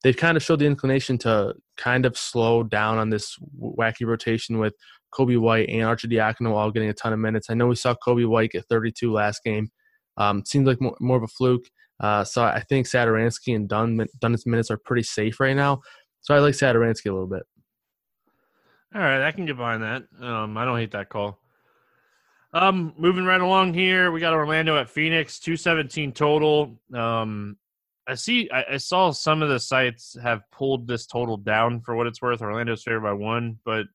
[0.05, 4.59] they've kind of showed the inclination to kind of slow down on this wacky rotation
[4.59, 4.75] with
[5.11, 7.49] Coby White and Arcidiacono all getting a ton of minutes.
[7.49, 9.69] I know we saw Coby White get 32 last game.
[10.17, 11.65] Um, seems like more, more, of a fluke.
[11.99, 15.81] Uh, so I think Satoransky and Dunn, Dunn's minutes are pretty safe right now.
[16.21, 17.41] So I like Satoransky a little bit.
[18.93, 20.03] All right, I can get behind that.
[20.21, 21.39] Um, I don't hate that call.
[22.53, 26.79] Um, moving right along here, we got Orlando at Phoenix, two seventeen total.
[26.93, 27.57] Um,
[28.07, 28.49] I see.
[28.51, 32.21] I, I, saw some of the sites have pulled this total down for what it's
[32.21, 32.41] worth.
[32.41, 33.87] Orlando's favored by one, but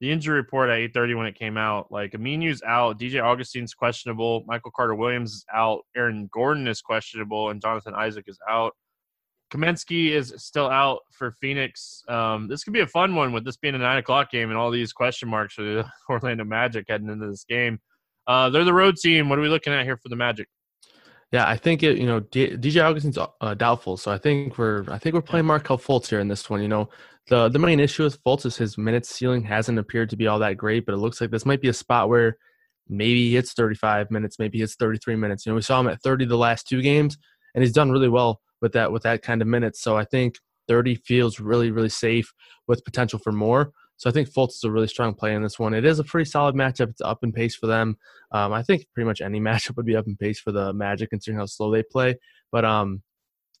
[0.00, 3.74] the injury report at eight thirty when it came out, like Aminu's out, DJ Augustin's
[3.74, 8.72] questionable, Michael Carter Williams is out, Aaron Gordon is questionable, and Jonathan Isaac is out.
[9.52, 12.02] Kaminsky is still out for Phoenix.
[12.08, 14.58] Um, this could be a fun one with this being a nine o'clock game and
[14.58, 17.78] all these question marks for the Orlando Magic heading into this game.
[18.26, 19.28] Uh, they're the road team.
[19.28, 20.48] What are we looking at here for the Magic?
[21.32, 21.98] Yeah, I think it.
[21.98, 25.46] You know, D- DJ Augustin's uh, doubtful, so I think we're I think we're playing
[25.46, 26.62] Markelle Fultz here in this one.
[26.62, 26.88] You know,
[27.28, 30.38] the the main issue with Fultz is his minutes ceiling hasn't appeared to be all
[30.38, 32.36] that great, but it looks like this might be a spot where
[32.88, 35.44] maybe he hits 35 minutes, maybe he hits 33 minutes.
[35.44, 37.18] You know, we saw him at 30 the last two games,
[37.54, 39.82] and he's done really well with that with that kind of minutes.
[39.82, 40.36] So I think
[40.68, 42.32] 30 feels really really safe
[42.68, 43.72] with potential for more.
[43.98, 45.72] So I think Fultz is a really strong play in this one.
[45.72, 46.90] It is a pretty solid matchup.
[46.90, 47.96] It's up in pace for them.
[48.30, 51.10] Um, I think pretty much any matchup would be up in pace for the Magic,
[51.10, 52.16] considering how slow they play.
[52.52, 53.02] But um,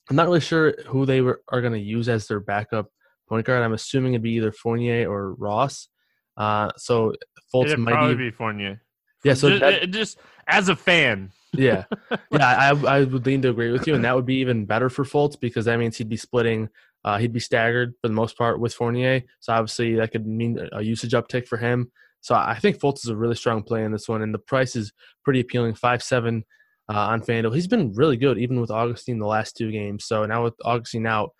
[0.08, 2.90] I'm not really sure who they were, are going to use as their backup
[3.28, 3.62] point guard.
[3.62, 5.88] I'm assuming it'd be either Fournier or Ross.
[6.36, 7.14] Uh, so
[7.52, 8.82] Fultz It'd might probably be, be Fournier.
[9.24, 13.48] Yeah, so just, that, just as a fan, yeah, yeah, I, I would lean to
[13.48, 16.08] agree with you, and that would be even better for Fultz because that means he'd
[16.08, 16.68] be splitting.
[17.06, 20.58] Uh, he'd be staggered for the most part with Fournier, so obviously that could mean
[20.72, 21.90] a usage uptick for him.
[22.20, 24.74] So I think Fultz is a really strong play in this one, and the price
[24.74, 24.92] is
[25.24, 25.74] pretty appealing.
[25.74, 26.44] Five seven
[26.88, 27.54] uh, on Fanduel.
[27.54, 30.04] He's been really good, even with Augustin the last two games.
[30.04, 31.30] So now with Augustin out,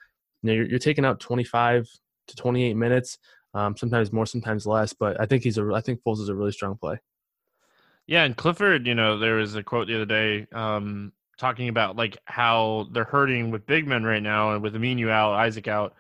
[0.42, 1.87] you know, you're, you're taking out 25
[2.29, 3.18] to 28 minutes,
[3.55, 4.92] um, sometimes more, sometimes less.
[4.92, 6.98] But I think he's a, I think Fultz is a really strong play.
[8.07, 11.96] Yeah, and Clifford, you know, there was a quote the other day um, talking about
[11.96, 15.94] like how they're hurting with big men right now, and with Aminu out, Isaac out.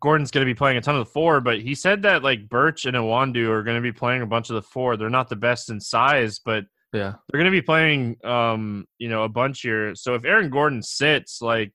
[0.00, 2.48] Gordon's going to be playing a ton of the four, but he said that like
[2.48, 4.96] Birch and Iwundu are going to be playing a bunch of the four.
[4.96, 6.64] They're not the best in size, but
[6.94, 9.94] yeah, they're going to be playing, um, you know, a bunch here.
[9.94, 11.72] So if Aaron Gordon sits, like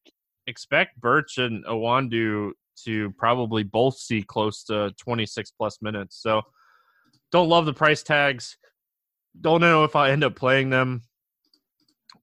[0.47, 2.51] expect Birch and Iwundu
[2.85, 6.17] to probably both see close to 26 plus minutes.
[6.19, 6.41] So
[7.31, 8.57] don't love the price tags
[9.39, 11.03] don't know if I end up playing them,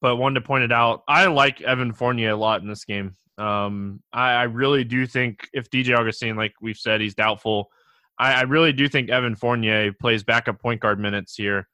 [0.03, 1.05] but wanted to point it out.
[1.09, 3.15] I like Evan Fournier a lot in this game.
[3.39, 7.71] Um, I, I, really do think if DJ Augustin, like we've said, he's doubtful.
[8.19, 11.67] I, I, really do think Evan Fournier plays backup point guard minutes here,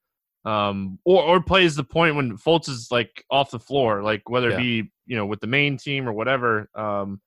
[0.45, 4.51] um, or or plays the point when Fultz is like off the floor, like whether
[4.51, 4.55] yeah.
[4.55, 6.71] it be you know with the main team or whatever.
[6.77, 7.21] Um,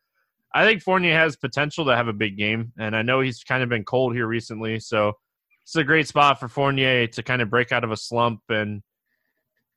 [0.54, 3.64] I think Fournier has potential to have a big game, and I know he's kind
[3.64, 5.14] of been cold here recently, so
[5.64, 8.42] it's a great spot for Fournier to kind of break out of a slump.
[8.50, 8.82] And,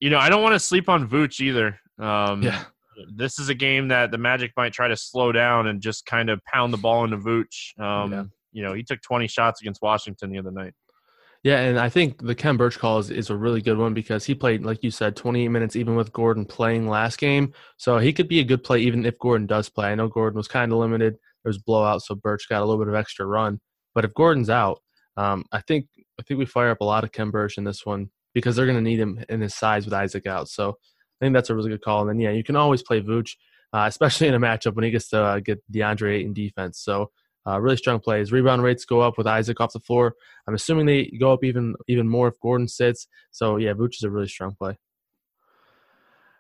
[0.00, 1.78] you know, I don't want to sleep on Vooch either.
[1.98, 2.64] Um, yeah.
[3.12, 6.30] This is a game that the Magic might try to slow down and just kind
[6.30, 7.78] of pound the ball into Vooch.
[7.80, 8.24] Um, yeah.
[8.52, 10.74] You know, he took 20 shots against Washington the other night.
[11.42, 14.24] Yeah, and I think the Khem Birch call is, is a really good one because
[14.24, 17.52] he played, like you said, 28 minutes even with Gordon playing last game.
[17.76, 19.88] So he could be a good play even if Gordon does play.
[19.88, 21.14] I know Gordon was kind of limited.
[21.14, 23.60] There was blowout, so Birch got a little bit of extra run.
[23.94, 24.80] But if Gordon's out,
[25.18, 25.86] um, I think
[26.18, 28.66] I think we fire up a lot of Khem Birch in this one because they're
[28.66, 30.48] going to need him in his size with Isaac out.
[30.48, 32.02] So I think that's a really good call.
[32.02, 33.36] And then yeah, you can always play Vooch,
[33.72, 36.80] uh, especially in a matchup when he gets to uh, get DeAndre Ayton defense.
[36.80, 37.10] So
[37.46, 38.32] uh, really strong plays.
[38.32, 40.14] Rebound rates go up with Isaac off the floor.
[40.46, 43.06] I'm assuming they go up even even more if Gordon sits.
[43.30, 44.78] So yeah, Vooch is a really strong play.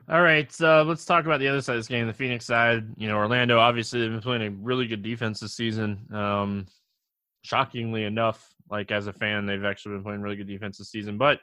[0.06, 2.84] All right, so let's talk about the other side of this game, the Phoenix side.
[2.98, 6.06] You know, Orlando obviously they've been playing a really good defense this season.
[6.12, 6.66] Um,
[7.42, 11.16] shockingly enough, like as a fan, they've actually been playing really good defense this season.
[11.16, 11.40] But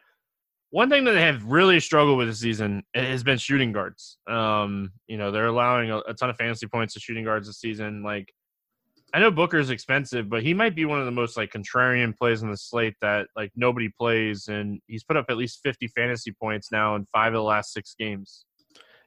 [0.72, 4.18] one thing that they have really struggled with this season has been shooting guards.
[4.28, 7.60] Um, you know, they're allowing a, a, ton of fantasy points to shooting guards this
[7.60, 8.04] season.
[8.04, 8.34] Like,
[9.14, 12.42] I know Booker's expensive, but he might be one of the most like contrarian plays
[12.42, 16.32] on the slate that like nobody plays, and he's put up at least fifty fantasy
[16.32, 18.46] points now in five of the last six games.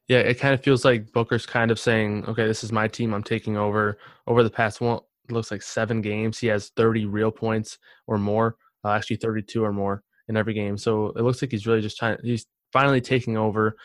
[0.06, 3.14] Yeah, it kind of feels like Booker's kind of saying, "Okay, this is my team.
[3.14, 3.96] I'm taking over."
[4.26, 5.00] Over the past one,
[5.30, 8.56] looks like seven games, he has 30 real points or more.
[8.84, 10.76] Uh, actually, 32 or more in every game.
[10.78, 12.18] So it looks like he's really just trying.
[12.22, 13.76] He's finally taking over,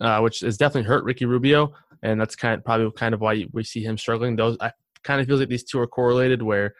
[0.00, 1.72] uh, which has definitely hurt Ricky Rubio,
[2.02, 4.36] and that's kind of, probably kind of why we see him struggling.
[4.36, 4.72] Those I
[5.04, 6.74] kind of feels like these two are correlated, where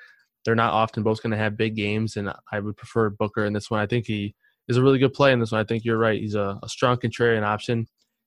[0.44, 3.52] they're not often both going to have big games, and I would prefer Booker in
[3.52, 3.80] this one.
[3.80, 4.34] I think he
[4.68, 5.60] is a really good play in this one.
[5.60, 6.20] I think you're right.
[6.20, 7.86] He's a, a strong contrarian option.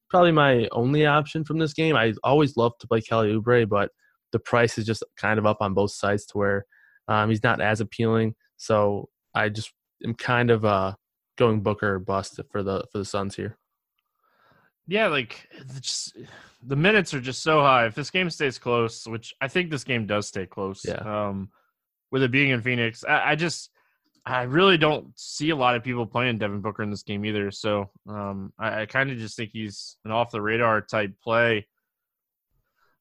[0.09, 1.95] Probably my only option from this game.
[1.95, 3.91] I always love to play Kelly Oubre, but
[4.31, 6.65] the price is just kind of up on both sides to where
[7.07, 8.35] um, he's not as appealing.
[8.57, 9.71] So I just
[10.03, 10.95] am kind of uh,
[11.37, 13.57] going Booker bust for the for the Suns here.
[14.87, 15.47] Yeah, like
[15.79, 16.17] just,
[16.63, 17.85] the minutes are just so high.
[17.85, 20.95] If this game stays close, which I think this game does stay close, yeah.
[20.95, 21.49] Um,
[22.11, 23.69] with it being in Phoenix, I, I just
[24.25, 27.51] I really don't see a lot of people playing Devin Booker in this game either.
[27.51, 31.67] So um, I, I kind of just think he's an off the radar type play.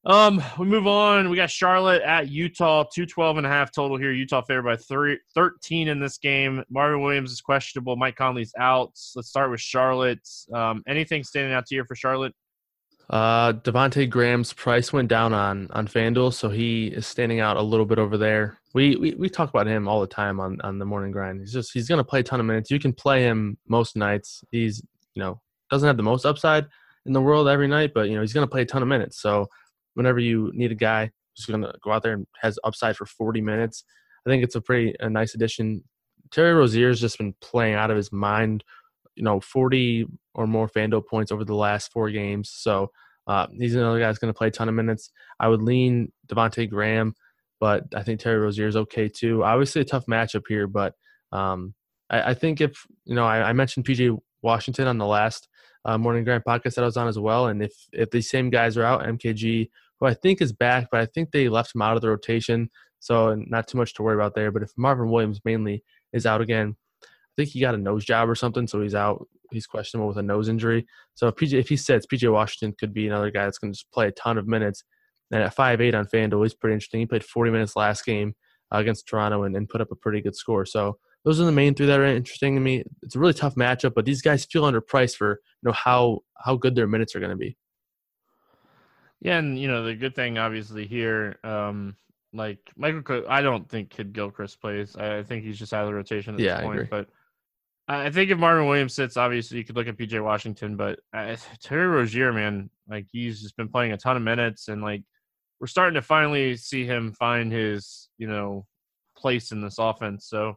[0.08, 1.28] Um, we move on.
[1.28, 4.10] We got Charlotte at Utah, 212 and a half total here.
[4.10, 6.64] Utah favored by three, 13 in this game.
[6.70, 7.94] Marvin Williams is questionable.
[7.94, 8.98] Mike Conley's out.
[9.14, 10.26] Let's start with Charlotte.
[10.50, 12.34] Um, anything standing out to you for Charlotte?
[13.10, 17.62] Uh, Devonte Graham's price went down on on FanDuel, so he is standing out a
[17.62, 18.58] little bit over there.
[18.72, 21.40] We, we we talk about him all the time on on the morning grind.
[21.40, 22.70] He's just he's going to play a ton of minutes.
[22.70, 24.42] You can play him most nights.
[24.50, 24.82] He's
[25.14, 25.40] you know
[25.70, 26.66] doesn't have the most upside
[27.06, 28.88] in the world every night, but you know he's going to play a ton of
[28.88, 29.20] minutes.
[29.20, 29.48] So
[29.98, 33.04] whenever you need a guy who's going to go out there and has upside for
[33.04, 33.84] 40 minutes,
[34.26, 35.84] I think it's a pretty a nice addition.
[36.30, 38.64] Terry Rozier's just been playing out of his mind
[39.18, 42.50] you know 40 or more FanDuel points over the last four games.
[42.50, 42.92] So
[43.26, 45.10] uh, he's another guy that's going to play a ton of minutes.
[45.40, 47.14] I would lean Devonte Graham,
[47.60, 49.44] but I think Terry Rozier is okay too.
[49.44, 50.94] Obviously, a tough matchup here, but
[51.32, 51.74] um,
[52.08, 55.48] I, I, think if you know, I, I, mentioned PJ Washington on the last
[55.84, 58.48] uh, morning grind podcast that I was on as well, and if if these same
[58.48, 59.68] guys are out, MKG,
[60.00, 62.70] who I think is back, but I think they left him out of the rotation,
[63.00, 64.50] so not too much to worry about there.
[64.50, 65.82] But if Marvin Williams mainly
[66.12, 67.06] is out again, I
[67.36, 69.26] think he got a nose job or something, so he's out.
[69.50, 70.86] He's questionable with a nose injury.
[71.14, 73.78] So if PJ, if he sits, PJ Washington could be another guy that's going to
[73.78, 74.84] just play a ton of minutes.
[75.30, 77.00] And at five eight on FanDuel, he's pretty interesting.
[77.00, 78.34] He played 40 minutes last game
[78.72, 80.66] uh, against Toronto and, and put up a pretty good score.
[80.66, 82.84] So those are the main three that are interesting to me.
[83.02, 86.56] It's a really tough matchup, but these guys feel underpriced for you know how how
[86.56, 87.56] good their minutes are going to be.
[89.20, 91.96] Yeah, and you know the good thing obviously here, um,
[92.32, 94.94] like Michael, I don't think Kidd-Gilchrist plays.
[94.96, 96.90] I think he's just out of the rotation at yeah, this point.
[96.90, 97.08] But
[97.88, 101.36] I think if Marvin Williams sits, obviously you could look at PJ Washington, but uh,
[101.62, 105.02] Terry Rozier, man, like he's just been playing a ton of minutes, and like
[105.60, 108.66] we're starting to finally see him find his, you know,
[109.16, 110.28] place in this offense.
[110.28, 110.50] So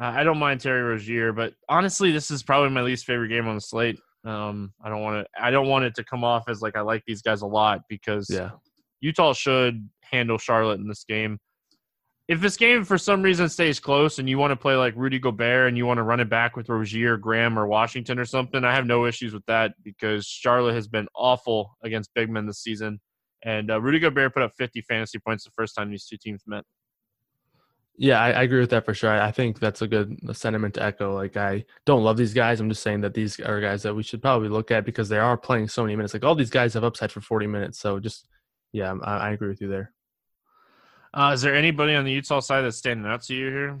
[0.00, 3.46] uh, I don't mind Terry Rozier, but honestly, this is probably my least favorite game
[3.46, 4.00] on the slate.
[4.24, 5.42] Um, I don't want to.
[5.42, 7.82] I don't want it to come off as like I like these guys a lot
[7.88, 8.50] because yeah.
[9.00, 11.38] Utah should handle Charlotte in this game
[12.26, 15.18] if this game for some reason stays close and you want to play like Rudy
[15.18, 18.64] Gobert and you want to run it back with Rozier, Graham, or Washington or something,
[18.64, 22.62] I have no issues with that because Charlotte has been awful against big men this
[22.62, 22.98] season.
[23.44, 26.42] And uh, Rudy Gobert put up 50 fantasy points the first time these two teams
[26.46, 26.64] met.
[27.96, 29.10] Yeah, I, I, agree with that for sure.
[29.10, 31.14] I, I think that's a good sentiment to echo.
[31.14, 32.58] Like, I don't love these guys.
[32.58, 35.18] I'm just saying that these are guys that we should probably look at because they
[35.18, 36.12] are playing so many minutes.
[36.12, 37.78] Like, all these guys have upside for 40 minutes.
[37.78, 38.26] So, just,
[38.72, 39.92] yeah, I, I agree with you there.
[41.14, 43.80] Uh, is there anybody on the Utah side that's standing out to you here?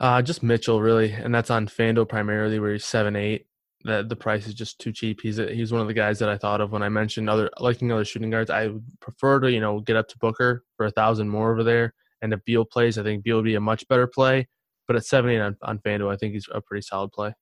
[0.00, 3.46] Uh, just Mitchell, really, and that's on Fanduel primarily, where he's seven eight.
[3.84, 5.20] That the price is just too cheap.
[5.20, 7.50] He's a, he's one of the guys that I thought of when I mentioned other
[7.60, 8.48] liking other shooting guards.
[8.48, 11.62] I would prefer to you know get up to Booker for a thousand more over
[11.62, 11.92] there.
[12.24, 14.48] And if Beal plays, I think Beal would be a much better play.
[14.86, 17.34] But at seven eight on, on Fanduel, I think he's a pretty solid play.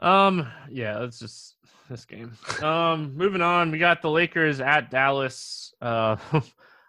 [0.00, 1.56] Um, yeah, that's just
[1.88, 2.36] this game.
[2.60, 5.72] Um, moving on, we got the Lakers at Dallas.
[5.80, 6.16] Uh,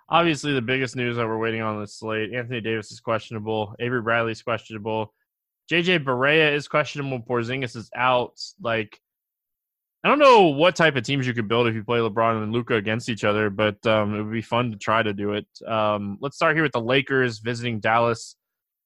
[0.09, 2.33] obviously the biggest news that we're waiting on this slate.
[2.33, 3.75] Anthony Davis is questionable.
[3.79, 5.13] Avery Bradley is questionable.
[5.71, 7.19] JJ Barea is questionable.
[7.19, 8.39] Porzingis is out.
[8.59, 8.99] Like,
[10.03, 12.51] I don't know what type of teams you could build if you play LeBron and
[12.51, 15.47] Luka against each other, but um, it would be fun to try to do it.
[15.65, 18.35] Um, let's start here with the Lakers visiting Dallas.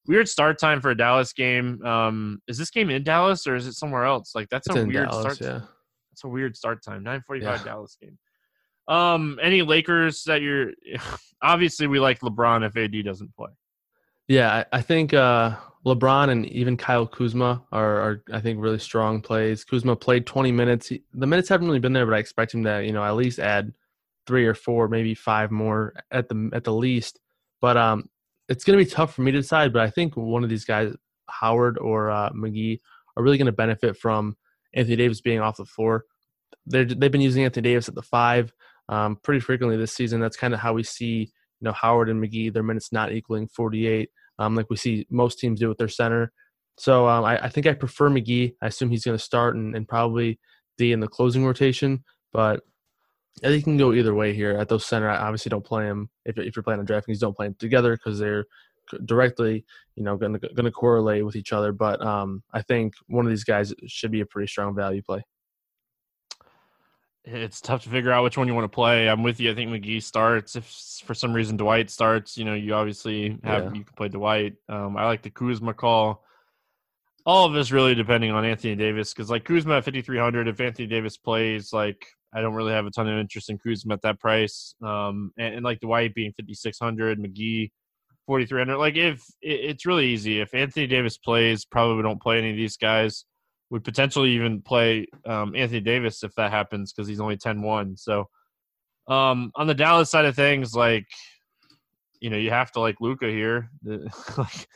[0.05, 1.83] Weird start time for a Dallas game.
[1.83, 4.33] Um, is this game in Dallas or is it somewhere else?
[4.35, 5.41] Like that's it's a weird Dallas, start.
[5.41, 5.65] Yeah.
[6.11, 7.03] That's a weird start time.
[7.03, 7.65] Nine forty-five Yeah.
[7.65, 8.17] Dallas game.
[8.87, 10.71] Um, any Lakers that you're
[11.41, 13.49] obviously we like LeBron if AD doesn't play.
[14.27, 15.55] Yeah, I, I think uh,
[15.87, 19.63] LeBron and even Kyle Kuzma are, are, I think, really strong plays.
[19.63, 20.87] Kuzma played 20 minutes.
[20.87, 23.15] He, the minutes haven't really been there, but I expect him to, you know, at
[23.15, 23.73] least add
[24.25, 27.19] three or four, maybe five more at the at the least.
[27.61, 28.09] But um,
[28.49, 29.73] it's going to be tough for me to decide.
[29.73, 30.93] But I think one of these guys,
[31.29, 32.79] Howard or uh, McGee,
[33.15, 34.35] are really going to benefit from
[34.73, 36.05] Anthony Davis being off the floor
[36.67, 38.53] they've been using Anthony Davis at the five
[38.89, 40.19] um, pretty frequently this season.
[40.19, 43.47] That's kind of how we see you know Howard and McGee their minutes not equaling
[43.47, 44.09] 48,
[44.39, 46.31] um, like we see most teams do with their center.
[46.77, 48.53] So um, I, I, think I prefer McGee.
[48.61, 50.39] I assume he's going to start and, and, probably
[50.77, 52.61] be in the closing rotation, but
[53.43, 54.51] I think can go either way here.
[54.51, 57.19] At those center, I obviously don't play him if, if you're playing on DraftKings.
[57.19, 58.45] Don't play them together because they're
[59.05, 59.65] directly,
[59.95, 61.71] you know, going to going to correlate with each other.
[61.71, 65.23] But um, I think one of these guys should be a pretty strong value play.
[67.29, 69.09] It's tough to figure out which one you want to play.
[69.09, 69.51] I'm with you.
[69.51, 70.55] I think McGee starts.
[70.55, 70.65] If
[71.05, 73.73] for some reason Dwight starts, you know, you obviously have yeah.
[73.73, 74.55] you can play Dwight.
[74.69, 76.23] Um, I like the Kuzma call.
[77.25, 80.87] All of this really depending on Anthony Davis because like Kuzma at 5300, if Anthony
[80.87, 84.21] Davis plays, like I don't really have a ton of interest in Kuzma at that
[84.21, 84.75] price.
[84.81, 87.71] Um, and, and like Dwight being 5600, McGee
[88.25, 88.77] 4300.
[88.77, 90.39] Like if it, it's really easy.
[90.39, 93.25] If Anthony Davis plays, probably don't play any of these guys
[93.69, 97.97] would potentially even play um, Anthony Davis if that happens because he's only 10 1.
[97.97, 98.29] So,
[99.07, 101.05] um, on the Dallas side of things, like,
[102.19, 103.69] you know, you have to like Luka here.
[104.37, 104.67] like,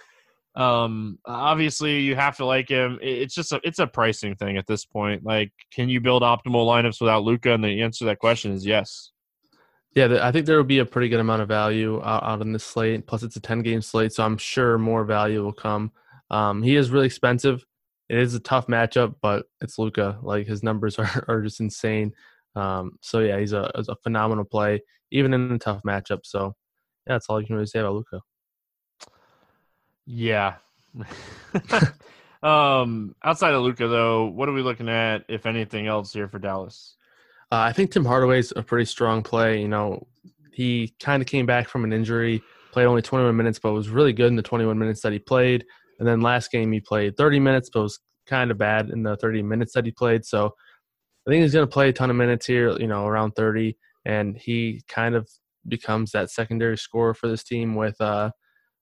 [0.56, 3.00] um, obviously, you have to like him.
[3.02, 5.24] It's just a it's a pricing thing at this point.
[5.24, 7.54] Like, can you build optimal lineups without Luka?
[7.54, 9.12] And the answer to that question is yes.
[9.96, 12.54] Yeah, I think there will be a pretty good amount of value out, out in
[12.54, 13.06] this slate.
[13.08, 15.92] Plus, it's a 10 game slate, so I'm sure more value will come.
[16.30, 17.66] Um, he is really expensive
[18.12, 20.20] it is a tough matchup, but it's Luka.
[20.22, 22.12] Like his numbers are, are just insane.
[22.55, 24.82] Um, so yeah, he's a, a phenomenal play,
[25.12, 26.20] even in a tough matchup.
[26.26, 26.53] So
[27.07, 28.20] yeah, that's all you can really say about Luka.
[30.05, 30.55] Yeah.
[32.43, 36.38] um, outside of Luka though, what are we looking at, if anything else, here for
[36.38, 36.97] Dallas?
[37.49, 39.62] Uh, I think Tim Hardaway's a pretty strong play.
[39.62, 40.05] You know,
[40.51, 42.43] he kind of came back from an injury,
[42.74, 45.66] played only 21 minutes, but was really good in the 21 minutes that he played.
[46.02, 49.16] And then last game he played 30 minutes, but was kind of bad in the
[49.18, 50.26] 30 minutes that he played.
[50.26, 50.47] So
[51.28, 53.78] I think he's going to play a ton of minutes here, you know, around 30,
[54.06, 55.30] and he kind of
[55.68, 58.32] becomes that secondary scorer for this team with uh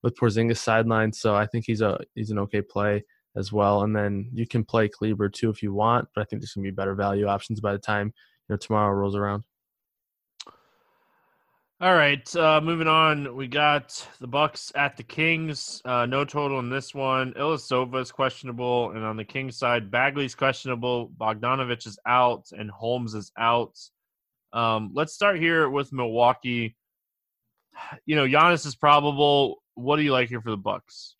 [0.02, 1.14] with Porzingis sidelined.
[1.14, 3.04] So I think he's a he's an okay play
[3.36, 3.82] as well.
[3.82, 6.64] And then you can play Kleber too if you want, but I think there's gonna
[6.64, 8.14] be better value options by the time
[8.48, 9.44] you know tomorrow rolls around.
[11.82, 13.34] All right, uh, moving on.
[13.34, 15.80] We got the Bucks at the Kings.
[15.86, 17.32] Uh, no total in this one.
[17.32, 21.08] Ilyasova is questionable, and on the Kings side, Bagley's questionable.
[21.18, 23.78] Bogdanovich is out, and Holmes is out.
[24.52, 26.76] Um, let's start here with Milwaukee.
[28.04, 29.62] You know, Giannis is probable.
[29.72, 31.14] What do you like here for the Bucks?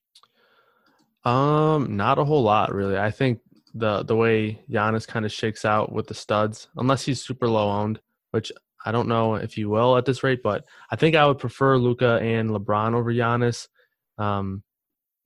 [1.25, 2.99] Um, not a whole lot really.
[2.99, 3.41] I think
[3.73, 7.71] the the way Giannis kind of shakes out with the studs, unless he's super low
[7.71, 7.99] owned,
[8.33, 8.53] which
[8.85, 11.77] I don't know if you will at this rate, but I think I would prefer
[11.77, 13.69] Luka and LeBron over Giannis.
[14.19, 14.63] Um,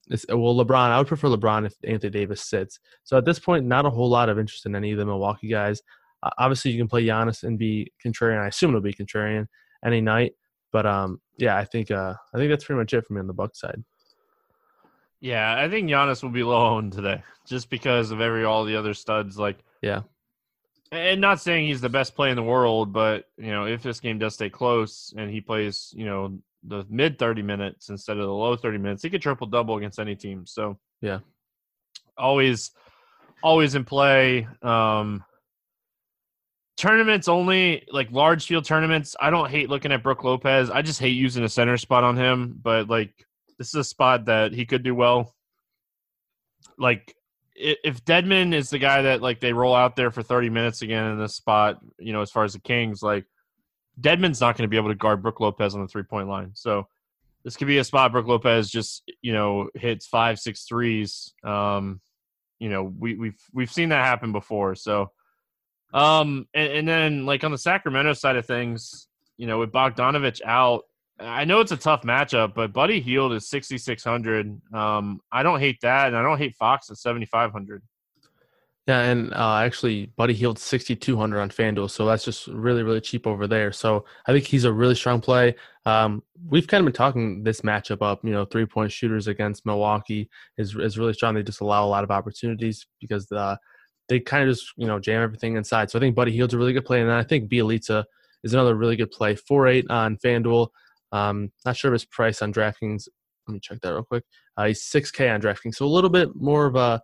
[0.09, 2.79] well, LeBron, I would prefer LeBron if Anthony Davis sits.
[3.03, 5.49] So at this point, not a whole lot of interest in any of the Milwaukee
[5.49, 5.81] guys.
[6.21, 8.41] Uh, obviously, you can play Giannis and be contrarian.
[8.41, 9.47] I assume it'll be contrarian
[9.83, 10.33] any night.
[10.71, 13.27] But um, yeah, I think uh, I think that's pretty much it for me on
[13.27, 13.83] the Buck side.
[15.21, 18.75] Yeah, I think Giannis will be low owned today, just because of every all the
[18.75, 19.39] other studs.
[19.39, 20.01] Like, yeah,
[20.95, 23.99] and not saying he's the best play in the world, but you know, if this
[23.99, 28.25] game does stay close and he plays, you know, the mid 30 minutes instead of
[28.25, 30.45] the low 30 minutes, he could triple double against any team.
[30.45, 31.19] So, yeah.
[32.17, 32.71] Always
[33.43, 34.47] always in play.
[34.61, 35.23] Um
[36.77, 39.15] tournaments only like large field tournaments.
[39.19, 40.69] I don't hate looking at Brook Lopez.
[40.69, 43.13] I just hate using a center spot on him, but like
[43.57, 45.33] this is a spot that he could do well.
[46.77, 47.15] Like
[47.55, 51.11] if Dedmon is the guy that like they roll out there for 30 minutes again
[51.11, 53.25] in this spot, you know, as far as the Kings, like
[53.99, 56.51] Dedmon's not going to be able to guard Brook Lopez on the three point line.
[56.53, 56.87] So
[57.43, 61.33] this could be a spot Brook Lopez just, you know, hits five, six threes.
[61.43, 62.01] Um,
[62.59, 64.75] you know, we, we've we've seen that happen before.
[64.75, 65.11] So
[65.93, 70.41] um and, and then like on the Sacramento side of things, you know, with Bogdanovich
[70.43, 70.83] out,
[71.19, 74.61] I know it's a tough matchup, but Buddy Hield is 6,600.
[74.73, 77.81] Um, I don't hate that, and I don't hate Fox at 7,500.
[78.87, 83.25] Yeah, and uh, actually, Buddy Hield 6,200 on FanDuel, so that's just really, really cheap
[83.25, 83.71] over there.
[83.71, 85.55] So I think he's a really strong play.
[85.87, 88.23] Um, we've kind of been talking this matchup up.
[88.23, 91.33] You know, three point shooters against Milwaukee is is really strong.
[91.33, 93.55] They just allow a lot of opportunities because the, uh,
[94.07, 95.89] they kind of just you know jam everything inside.
[95.89, 98.03] So I think Buddy Hield's a really good play, and I think Bjelica
[98.43, 99.35] is another really good play.
[99.35, 100.67] Four eight on FanDuel.
[101.11, 103.07] Um, not sure of his price on DraftKings.
[103.47, 104.23] Let me check that real quick.
[104.57, 107.01] Uh, he's 6K on DraftKings, so a little bit more of a.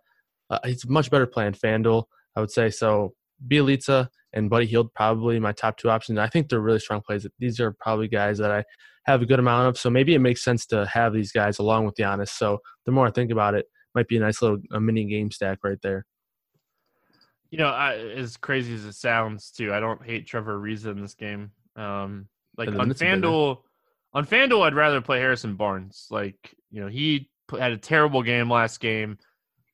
[0.50, 2.04] Uh, he's much better playing FanDuel,
[2.36, 2.68] I would say.
[2.68, 3.14] So
[3.48, 6.18] Bjelica and Buddy Hield probably my top two options.
[6.18, 7.26] I think they're really strong plays.
[7.38, 8.64] These are probably guys that I
[9.06, 9.78] have a good amount of.
[9.78, 12.30] So maybe it makes sense to have these guys along with Giannis.
[12.30, 15.30] So the more I think about it, might be a nice little a mini game
[15.30, 16.06] stack right there.
[17.50, 21.02] You know, I, as crazy as it sounds, too, I don't hate Trevor Ariza in
[21.02, 21.50] this game.
[21.76, 22.90] Um, like on.
[22.92, 23.58] FanDuel,
[24.14, 26.06] on FanDuel, I'd rather play Harrison Barnes.
[26.10, 29.18] Like, you know, he had a terrible game last game,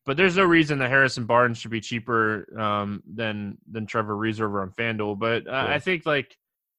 [0.07, 4.43] but there's no reason that Harrison Barnes should be cheaper um, than than Trevor Ariza
[4.43, 5.19] over on FanDuel.
[5.19, 5.67] But uh, Yeah.
[5.67, 6.37] I think like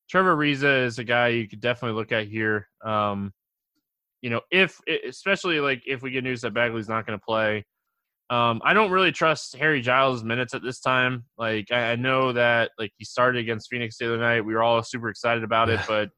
[0.10, 2.68] Trevor Ariza is a guy you could definitely look at here.
[2.84, 3.34] Um,
[4.22, 7.66] you know, if especially like if we get news that Bagley's not going to play,
[8.30, 11.26] um, I don't really trust Harry Giles' minutes at this time.
[11.38, 14.42] Like I, I know that like he started against Phoenix the other night.
[14.42, 16.10] We were all super excited about it, but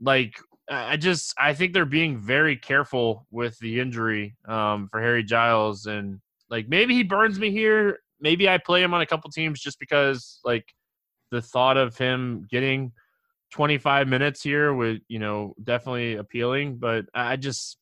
[0.00, 0.34] like
[0.68, 5.86] I just I think they're being very careful with the injury um, for Harry Giles,
[5.86, 8.00] and like maybe he burns me here.
[8.20, 10.64] Maybe I play him on a couple teams just because like
[11.30, 12.92] the thought of him getting
[13.52, 17.78] 25 minutes here would you know definitely appealing, but I just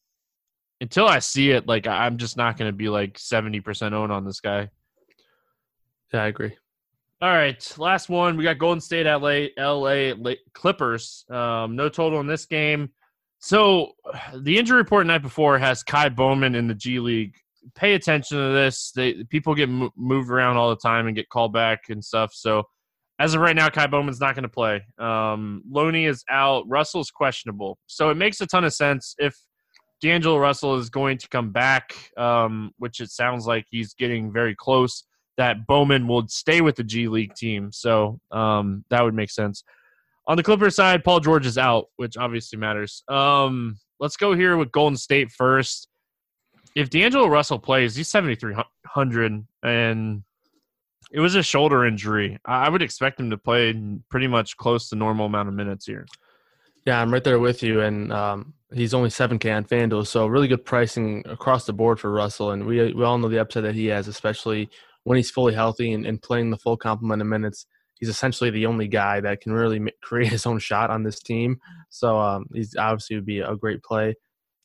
[0.81, 4.25] until I see it, like I'm just not going to be like 70% own on
[4.25, 4.69] this guy.
[6.13, 6.57] Yeah, I agree.
[7.25, 8.37] All right, last one.
[8.37, 11.25] We got Golden State at LA, LA Clippers.
[11.31, 12.91] Um, no total in this game.
[13.39, 13.93] So
[14.37, 17.35] the injury report night before has Ky Bowman in the G League.
[17.75, 18.93] Pay attention to this.
[18.95, 22.35] They people get mo- moved around all the time and get called back and stuff.
[22.35, 22.65] So
[23.19, 24.83] as of right now, Ky Bowman's not going to play.
[24.99, 26.69] Um, Looney is out.
[26.69, 27.79] Russell's questionable.
[27.87, 29.35] So it makes a ton of sense if
[30.03, 34.55] D'Angelo Russell is going to come back, um, which it sounds like he's getting very
[34.55, 35.05] close
[35.37, 37.73] that Bowman will stay with the G League team.
[37.73, 39.65] So um, that would make sense.
[40.27, 43.03] On the Clippers side, Paul George is out, which obviously matters.
[43.09, 45.89] Um, let's go here with Golden State first.
[46.75, 50.23] If D'Angelo Russell plays, he's 7,300, and
[51.13, 52.39] it was a shoulder injury.
[52.45, 53.75] I would expect him to play
[54.09, 56.07] pretty much close to normal amount of minutes here.
[56.87, 60.49] Yeah, I'm right there with you, and um, he's only 7K on FanDuel, so really
[60.49, 62.51] good pricing across the board for Russell.
[62.51, 64.69] And we we all know the upside that he has, especially
[65.05, 67.67] when he's fully healthy and, and playing the full complement of minutes.
[68.01, 71.61] He's essentially the only guy that can really create his own shot on this team.
[71.91, 74.17] So um, he's obviously would be a great play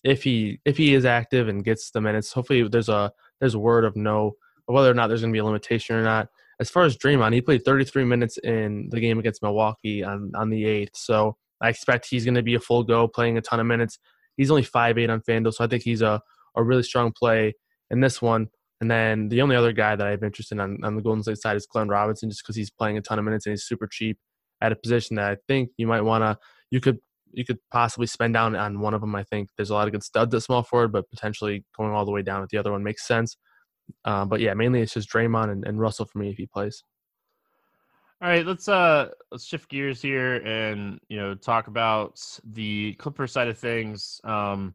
[0.03, 2.33] if he if he is active and gets the minutes.
[2.33, 4.33] Hopefully, there's a there's a word of no
[4.65, 6.27] whether or not there's going to be a limitation or not.
[6.59, 10.49] As far as Draymond, he played 33 minutes in the game against Milwaukee on on
[10.49, 13.59] the eighth, so I expect he's going to be a full go, playing a ton
[13.59, 13.99] of minutes.
[14.37, 16.21] He's only five eight on FanDuel, so I think he's a,
[16.55, 17.55] a really strong play
[17.89, 18.47] in this one.
[18.81, 21.23] And then the only other guy that I have interest in on, on the Golden
[21.23, 23.63] State side is Glenn Robinson, just because he's playing a ton of minutes and he's
[23.63, 24.17] super cheap
[24.61, 26.37] at a position that I think you might want to,
[26.71, 26.99] you could
[27.31, 29.15] you could possibly spend down on one of them.
[29.15, 32.05] I think there's a lot of good studs at small forward, but potentially going all
[32.05, 33.37] the way down at the other one makes sense.
[34.03, 36.83] Uh, but yeah, mainly it's just Draymond and, and Russell for me if he plays.
[38.21, 43.27] All right, let's uh let's shift gears here and you know talk about the Clipper
[43.27, 44.19] side of things.
[44.23, 44.73] Um,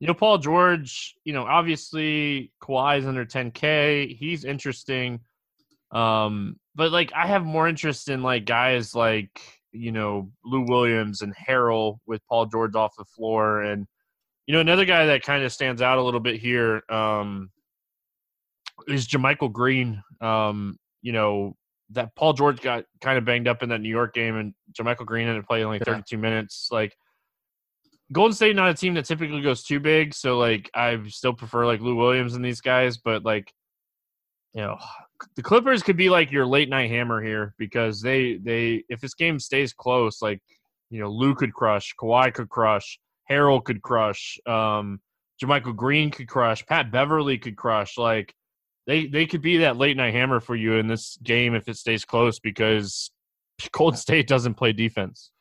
[0.00, 1.14] you know, Paul George.
[1.24, 4.16] You know, obviously Kawhi's under 10k.
[4.16, 5.20] He's interesting.
[5.92, 9.40] Um, but like I have more interest in like guys like
[9.72, 13.86] you know Lou Williams and Harrell with Paul George off the floor, and
[14.46, 17.50] you know another guy that kind of stands out a little bit here um,
[18.88, 20.02] is JaMychal Green.
[20.20, 21.56] Um, you know
[21.90, 25.06] that Paul George got kind of banged up in that New York game, and JaMychal
[25.06, 25.94] Green ended up playing only Yeah.
[25.94, 26.68] 32 minutes.
[26.70, 26.96] Like
[28.12, 31.66] Golden State, not a team that typically goes too big, so like I still prefer
[31.66, 33.52] like Lou Williams and these guys, but like
[34.54, 34.78] you know
[35.36, 39.14] the Clippers could be like your late night hammer here because they they if this
[39.14, 40.40] game stays close, like
[40.90, 42.98] you know Lou could crush, Kawhi could crush,
[43.30, 45.00] Harrell could crush, um,
[45.42, 48.32] JaMychal Green could crush, Pat Beverley could crush, like
[48.86, 51.76] they they could be that late night hammer for you in this game if it
[51.76, 53.10] stays close because
[53.72, 55.32] Golden State doesn't play defense.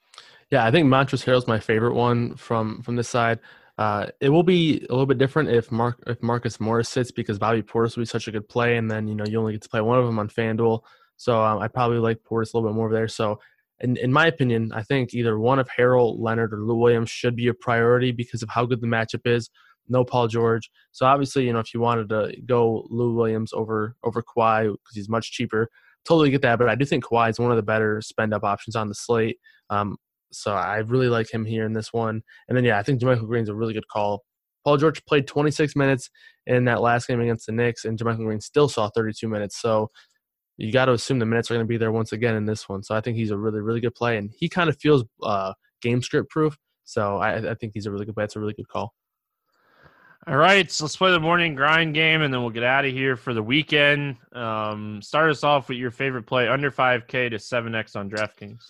[0.52, 3.40] Yeah, I think Montrezl Harrell's my favorite one from from this side.
[3.78, 7.40] Uh, it will be a little bit different if Mark if Marcus Morris sits because
[7.40, 9.64] Bobby Portis will be such a good play, and then you know you only get
[9.64, 10.82] to play one of them on FanDuel.
[11.18, 13.08] So um, I probably like Portis a little bit more there.
[13.08, 13.40] So
[13.80, 17.36] in in my opinion, I think either one of Harrell, Leonard, or Lou Williams should
[17.36, 19.50] be a priority because of how good the matchup is.
[19.90, 20.70] No Paul George.
[20.92, 24.96] So obviously, you know, if you wanted to go Lou Williams over over Kawhi because
[24.96, 25.70] he's much cheaper,
[26.06, 26.60] totally get that.
[26.60, 28.96] But I do think Kawhi is one of the better spend up options on the
[28.96, 29.38] slate.
[29.70, 29.98] Um,
[30.38, 32.22] so I really like him here in this one.
[32.48, 34.24] And then yeah, I think JaMychal Green's a really good call.
[34.64, 36.10] Paul George played 26 minutes
[36.48, 39.62] in that last game against the Knicks, and JaMychal Green still saw 32 minutes.
[39.62, 39.92] So
[40.58, 42.68] you got to assume the minutes are going to be there once again in this
[42.68, 42.82] one.
[42.82, 45.54] So I think he's a really, really good play, and he kind of feels uh,
[45.82, 46.58] game script proof.
[46.84, 48.24] So I, I think he's a really good play.
[48.24, 48.94] It's a really good call.
[50.28, 52.92] All right, so let's play the morning grind game, and then we'll get out of
[52.92, 54.18] here for the weekend.
[54.34, 58.64] Um, start us off with your favorite play under 5K to 7X on DraftKings.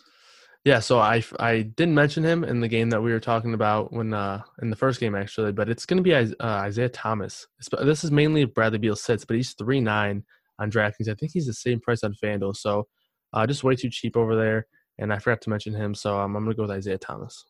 [0.65, 3.93] Yeah, so I, I didn't mention him in the game that we were talking about
[3.93, 7.45] when uh, in the first game actually, but it's going to be uh, Isaiah Thomas.
[7.83, 10.23] This is mainly if Bradley Beal sits, but he's three nine
[10.57, 11.07] on DraftKings.
[11.07, 12.55] I think he's the same price on FanDuel.
[12.57, 12.87] So
[13.31, 14.65] uh, just way too cheap over there.
[14.97, 17.45] And I forgot to mention him, so um, I'm going to go with Isaiah Thomas.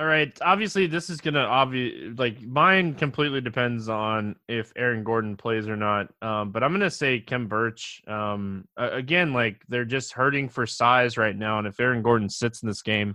[0.00, 0.32] All right.
[0.40, 5.76] Obviously, this is gonna obvious like mine completely depends on if Aaron Gordon plays or
[5.76, 6.10] not.
[6.22, 8.00] Um, but I'm gonna say Khem Birch.
[8.08, 12.62] Um, again, like they're just hurting for size right now, and if Aaron Gordon sits
[12.62, 13.14] in this game,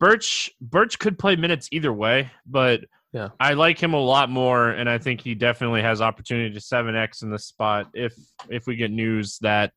[0.00, 2.30] Birch Birch could play minutes either way.
[2.46, 6.54] But yeah, I like him a lot more, and I think he definitely has opportunity
[6.54, 8.14] to seven X in this spot if
[8.48, 9.74] if we get news that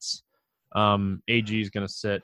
[0.74, 2.24] um, AG is gonna sit.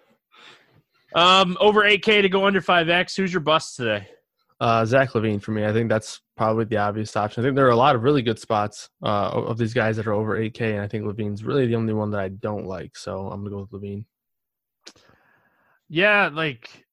[1.16, 3.16] Um, over 8K to go under 5X.
[3.16, 4.08] Who's your bust today?
[4.60, 5.66] Uh, Zach LaVine for me.
[5.66, 7.44] I think that's probably the obvious option.
[7.44, 10.08] I think there are a lot of really good spots uh, of these guys that
[10.08, 12.96] are over 8K, and I think LaVine's really the only one that I don't like.
[12.96, 14.06] So I'm gonna go with LaVine.
[15.90, 16.86] Yeah, like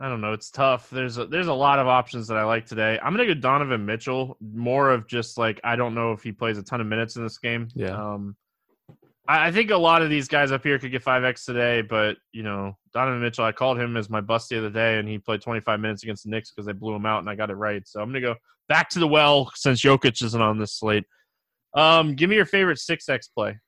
[0.00, 0.32] I don't know.
[0.32, 0.90] It's tough.
[0.90, 2.98] There's a, there's a lot of options that I like today.
[3.02, 4.36] I'm gonna go Donovan Mitchell.
[4.40, 7.22] More of just like I don't know if he plays a ton of minutes in
[7.22, 7.68] this game.
[7.74, 7.96] Yeah.
[7.96, 8.34] Um,
[9.30, 12.16] I, think a lot of these guys up here could get five X today, but
[12.32, 13.44] you know Donovan Mitchell.
[13.44, 16.24] I called him as my bust the other day, and he played 25 minutes against
[16.24, 17.86] the Knicks because they blew him out, and I got it right.
[17.86, 18.34] So I'm gonna go
[18.68, 21.04] back to the well since Jokic isn't on this slate.
[21.74, 23.58] Um, give me your favorite six X play.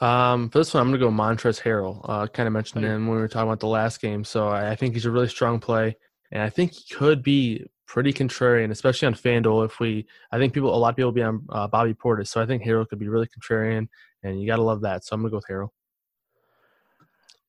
[0.00, 2.00] Um, for this one, I'm gonna go Montrezl Harrell.
[2.04, 4.70] Uh, kind of mentioned him when we were talking about the last game, so I,
[4.70, 5.96] I think he's a really strong play,
[6.32, 9.64] and I think he could be pretty contrarian, especially on FanDuel.
[9.64, 12.28] If we, I think people, a lot of people will be on uh, Bobby Portis,
[12.28, 13.88] so I think Harrell could be really contrarian
[14.22, 15.04] and you got to love that.
[15.04, 15.70] So I'm gonna go with Harrell.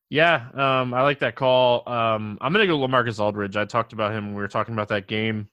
[0.10, 1.88] Yeah, um, I like that call.
[1.88, 3.56] Um, I'm gonna go LaMarcus Aldridge.
[3.56, 5.50] I talked about him when we were talking about that game.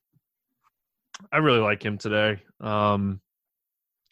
[1.31, 2.43] I really like him today.
[2.61, 3.21] Um,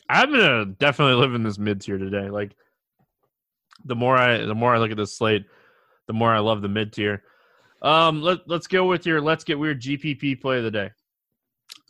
[0.09, 2.29] I'm gonna definitely live in this mid tier today.
[2.29, 2.55] Like
[3.85, 5.47] the more I the more I look at this slate,
[6.07, 7.23] the more I love the mid tier.
[7.81, 10.91] Um, let let's go with your let's get weird GPP play of the day.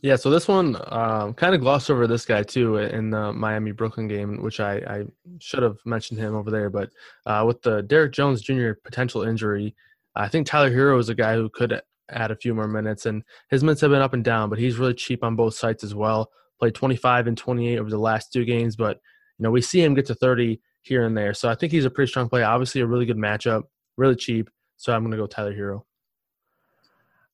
[0.05, 3.72] Yeah, so this one um, kind of glossed over this guy too in the Miami
[3.72, 5.05] Brooklyn game, which I, I
[5.38, 6.68] should have mentioned him over there.
[6.68, 6.90] But
[7.24, 8.72] uh, with the Derrick Jones Jr.
[8.84, 9.74] potential injury,
[10.14, 11.80] I think Tyler Herro is a guy who could
[12.11, 14.76] add a few more minutes, and his minutes have been up and down, but he's
[14.76, 16.30] really cheap on both sites as well.
[16.59, 19.00] Played 25 and 28 over the last two games, but
[19.38, 21.86] you know we see him get to 30 here and there, so I think he's
[21.86, 22.42] a pretty strong play.
[22.42, 23.62] Obviously, a really good matchup,
[23.96, 24.50] really cheap.
[24.76, 25.86] So I'm going to go Tyler Herro.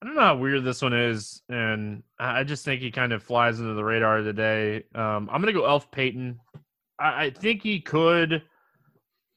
[0.02, 3.22] I don't know how weird this one is, and I just think he kind of
[3.22, 4.84] flies into the radar of the day.
[4.94, 6.40] Um, I'm gonna go Elf Payton.
[6.98, 8.42] I, I, think he could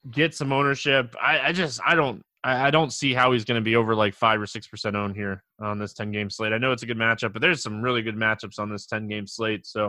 [0.09, 1.15] get some ownership.
[1.21, 4.13] I, I just I don't I, I, don't see how he's gonna be over like
[4.13, 6.53] five or six percent owned here on this ten game slate.
[6.53, 9.09] I know it's a good matchup, but there's some really good matchups on this ten
[9.09, 9.65] game slate.
[9.65, 9.87] So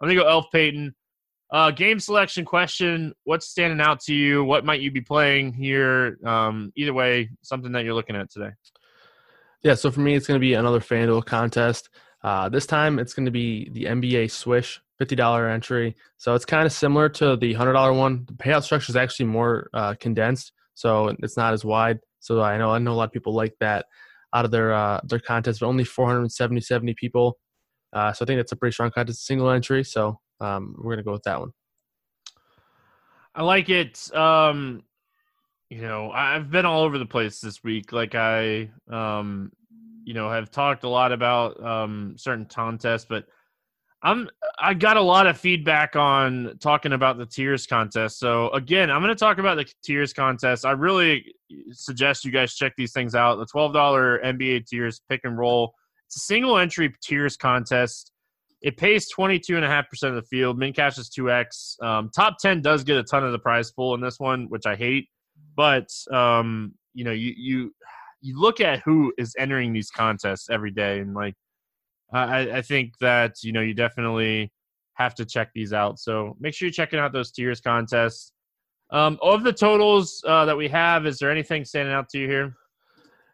[0.00, 0.94] I'm gonna go Elf Payton.
[1.50, 4.44] Uh, game selection question: What's standing out to you?
[4.44, 6.18] What might you be playing here?
[6.26, 8.50] Um, either way, something that you're looking at today.
[9.62, 11.90] Yeah, so for me, it's going to be another FanDuel contest.
[12.22, 15.96] Uh, this time, it's going to be the NBA Swish $50 entry.
[16.18, 18.24] So it's kind of similar to the $100 one.
[18.26, 21.98] The payout structure is actually more uh, condensed, so it's not as wide.
[22.20, 23.86] So I know I know a lot of people like that
[24.34, 27.38] out of their uh, their contest, but only 470 70 people.
[27.92, 29.84] Uh, so I think that's a pretty strong contest, single entry.
[29.84, 31.50] So um, we're gonna go with that one.
[33.34, 34.14] I like it.
[34.14, 34.82] Um,
[35.70, 37.92] you know, I've been all over the place this week.
[37.92, 39.52] Like I, um,
[40.04, 43.24] you know, have talked a lot about um, certain contests, but
[44.02, 48.18] I'm I got a lot of feedback on talking about the tiers contest.
[48.18, 50.64] So again, I'm going to talk about the tiers contest.
[50.64, 51.34] I really
[51.70, 53.36] suggest you guys check these things out.
[53.36, 55.74] The twelve dollar NBA tiers pick and roll.
[56.08, 58.10] It's a single entry tiers contest.
[58.62, 60.58] It pays 22.5% of the field.
[60.58, 61.82] Min cash is 2x.
[61.82, 64.66] Um, top 10 does get a ton of the prize pool in this one, which
[64.66, 65.08] I hate.
[65.60, 67.74] But um, you know, you you
[68.22, 71.34] you look at who is entering these contests every day, and like
[72.10, 74.50] I, I think that you know you definitely
[74.94, 75.98] have to check these out.
[75.98, 78.32] So make sure you're checking out those tiers contests.
[78.90, 82.26] Um, of the totals uh, that we have, is there anything standing out to you
[82.26, 82.54] here?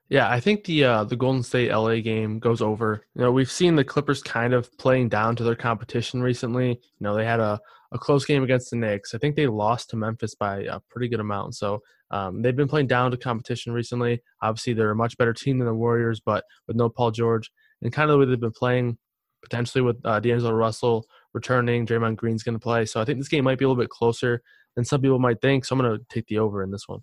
[0.08, 3.06] Yeah, I think the uh, the Golden State LA game goes over.
[3.14, 6.70] You know, we've seen the Clippers kind of playing down to their competition recently.
[6.70, 7.60] You know, they had a,
[7.96, 9.14] a close game against the Knicks.
[9.14, 11.56] I think they lost to Memphis by a pretty good amount.
[11.56, 14.22] So um, they've been playing down to competition recently.
[14.42, 17.50] Obviously, they're a much better team than the Warriors, but with no Paul George
[17.82, 18.98] and kind of the way they've been playing,
[19.42, 22.84] potentially with uh, D'Angelo Russell returning, Draymond Green's going to play.
[22.84, 24.42] So I think this game might be a little bit closer
[24.76, 25.64] than some people might think.
[25.64, 27.00] So I'm going to take the over in this one.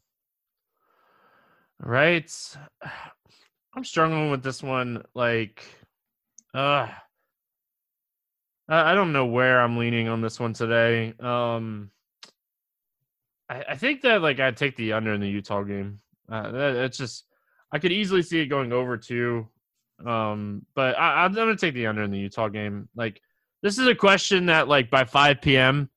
[1.79, 2.31] Right.
[3.75, 5.03] I'm struggling with this one.
[5.15, 5.65] Like,
[6.53, 6.89] uh,
[8.67, 11.13] I don't know where I'm leaning on this one today.
[11.19, 11.91] Um,
[13.49, 15.99] I, I think that like I'd take the under in the Utah game.
[16.31, 17.25] Uh, that, it's just
[17.71, 19.47] I could easily see it going over two.
[20.05, 22.87] Um, but I, I'm gonna take the under in the Utah game.
[22.95, 23.21] Like,
[23.61, 25.89] this is a question that like by 5 p.m.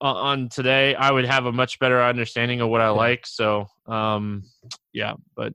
[0.00, 3.26] uh, on today, I would have a much better understanding of what I like.
[3.26, 4.44] So, um,
[4.92, 5.14] yeah.
[5.36, 5.54] But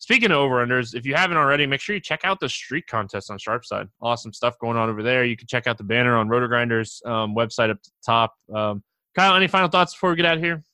[0.00, 2.86] speaking of over unders, if you haven't already, make sure you check out the streak
[2.88, 3.88] contest on Sharpside.
[4.02, 5.24] Awesome stuff going on over there.
[5.24, 8.34] You can check out the banner on RotoGrinders um, website up the top.
[8.52, 8.82] Um,
[9.14, 10.64] Kyle, any final thoughts before we get out of here?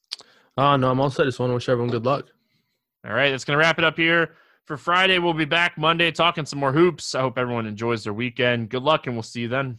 [0.56, 1.26] Uh, no, I'm all set.
[1.26, 2.26] Just want to wish everyone good luck.
[3.06, 5.18] All right, that's going to wrap it up here for Friday.
[5.18, 7.14] We'll be back Monday talking some more hoops.
[7.14, 8.70] I hope everyone enjoys their weekend.
[8.70, 9.78] Good luck, and we'll see you then.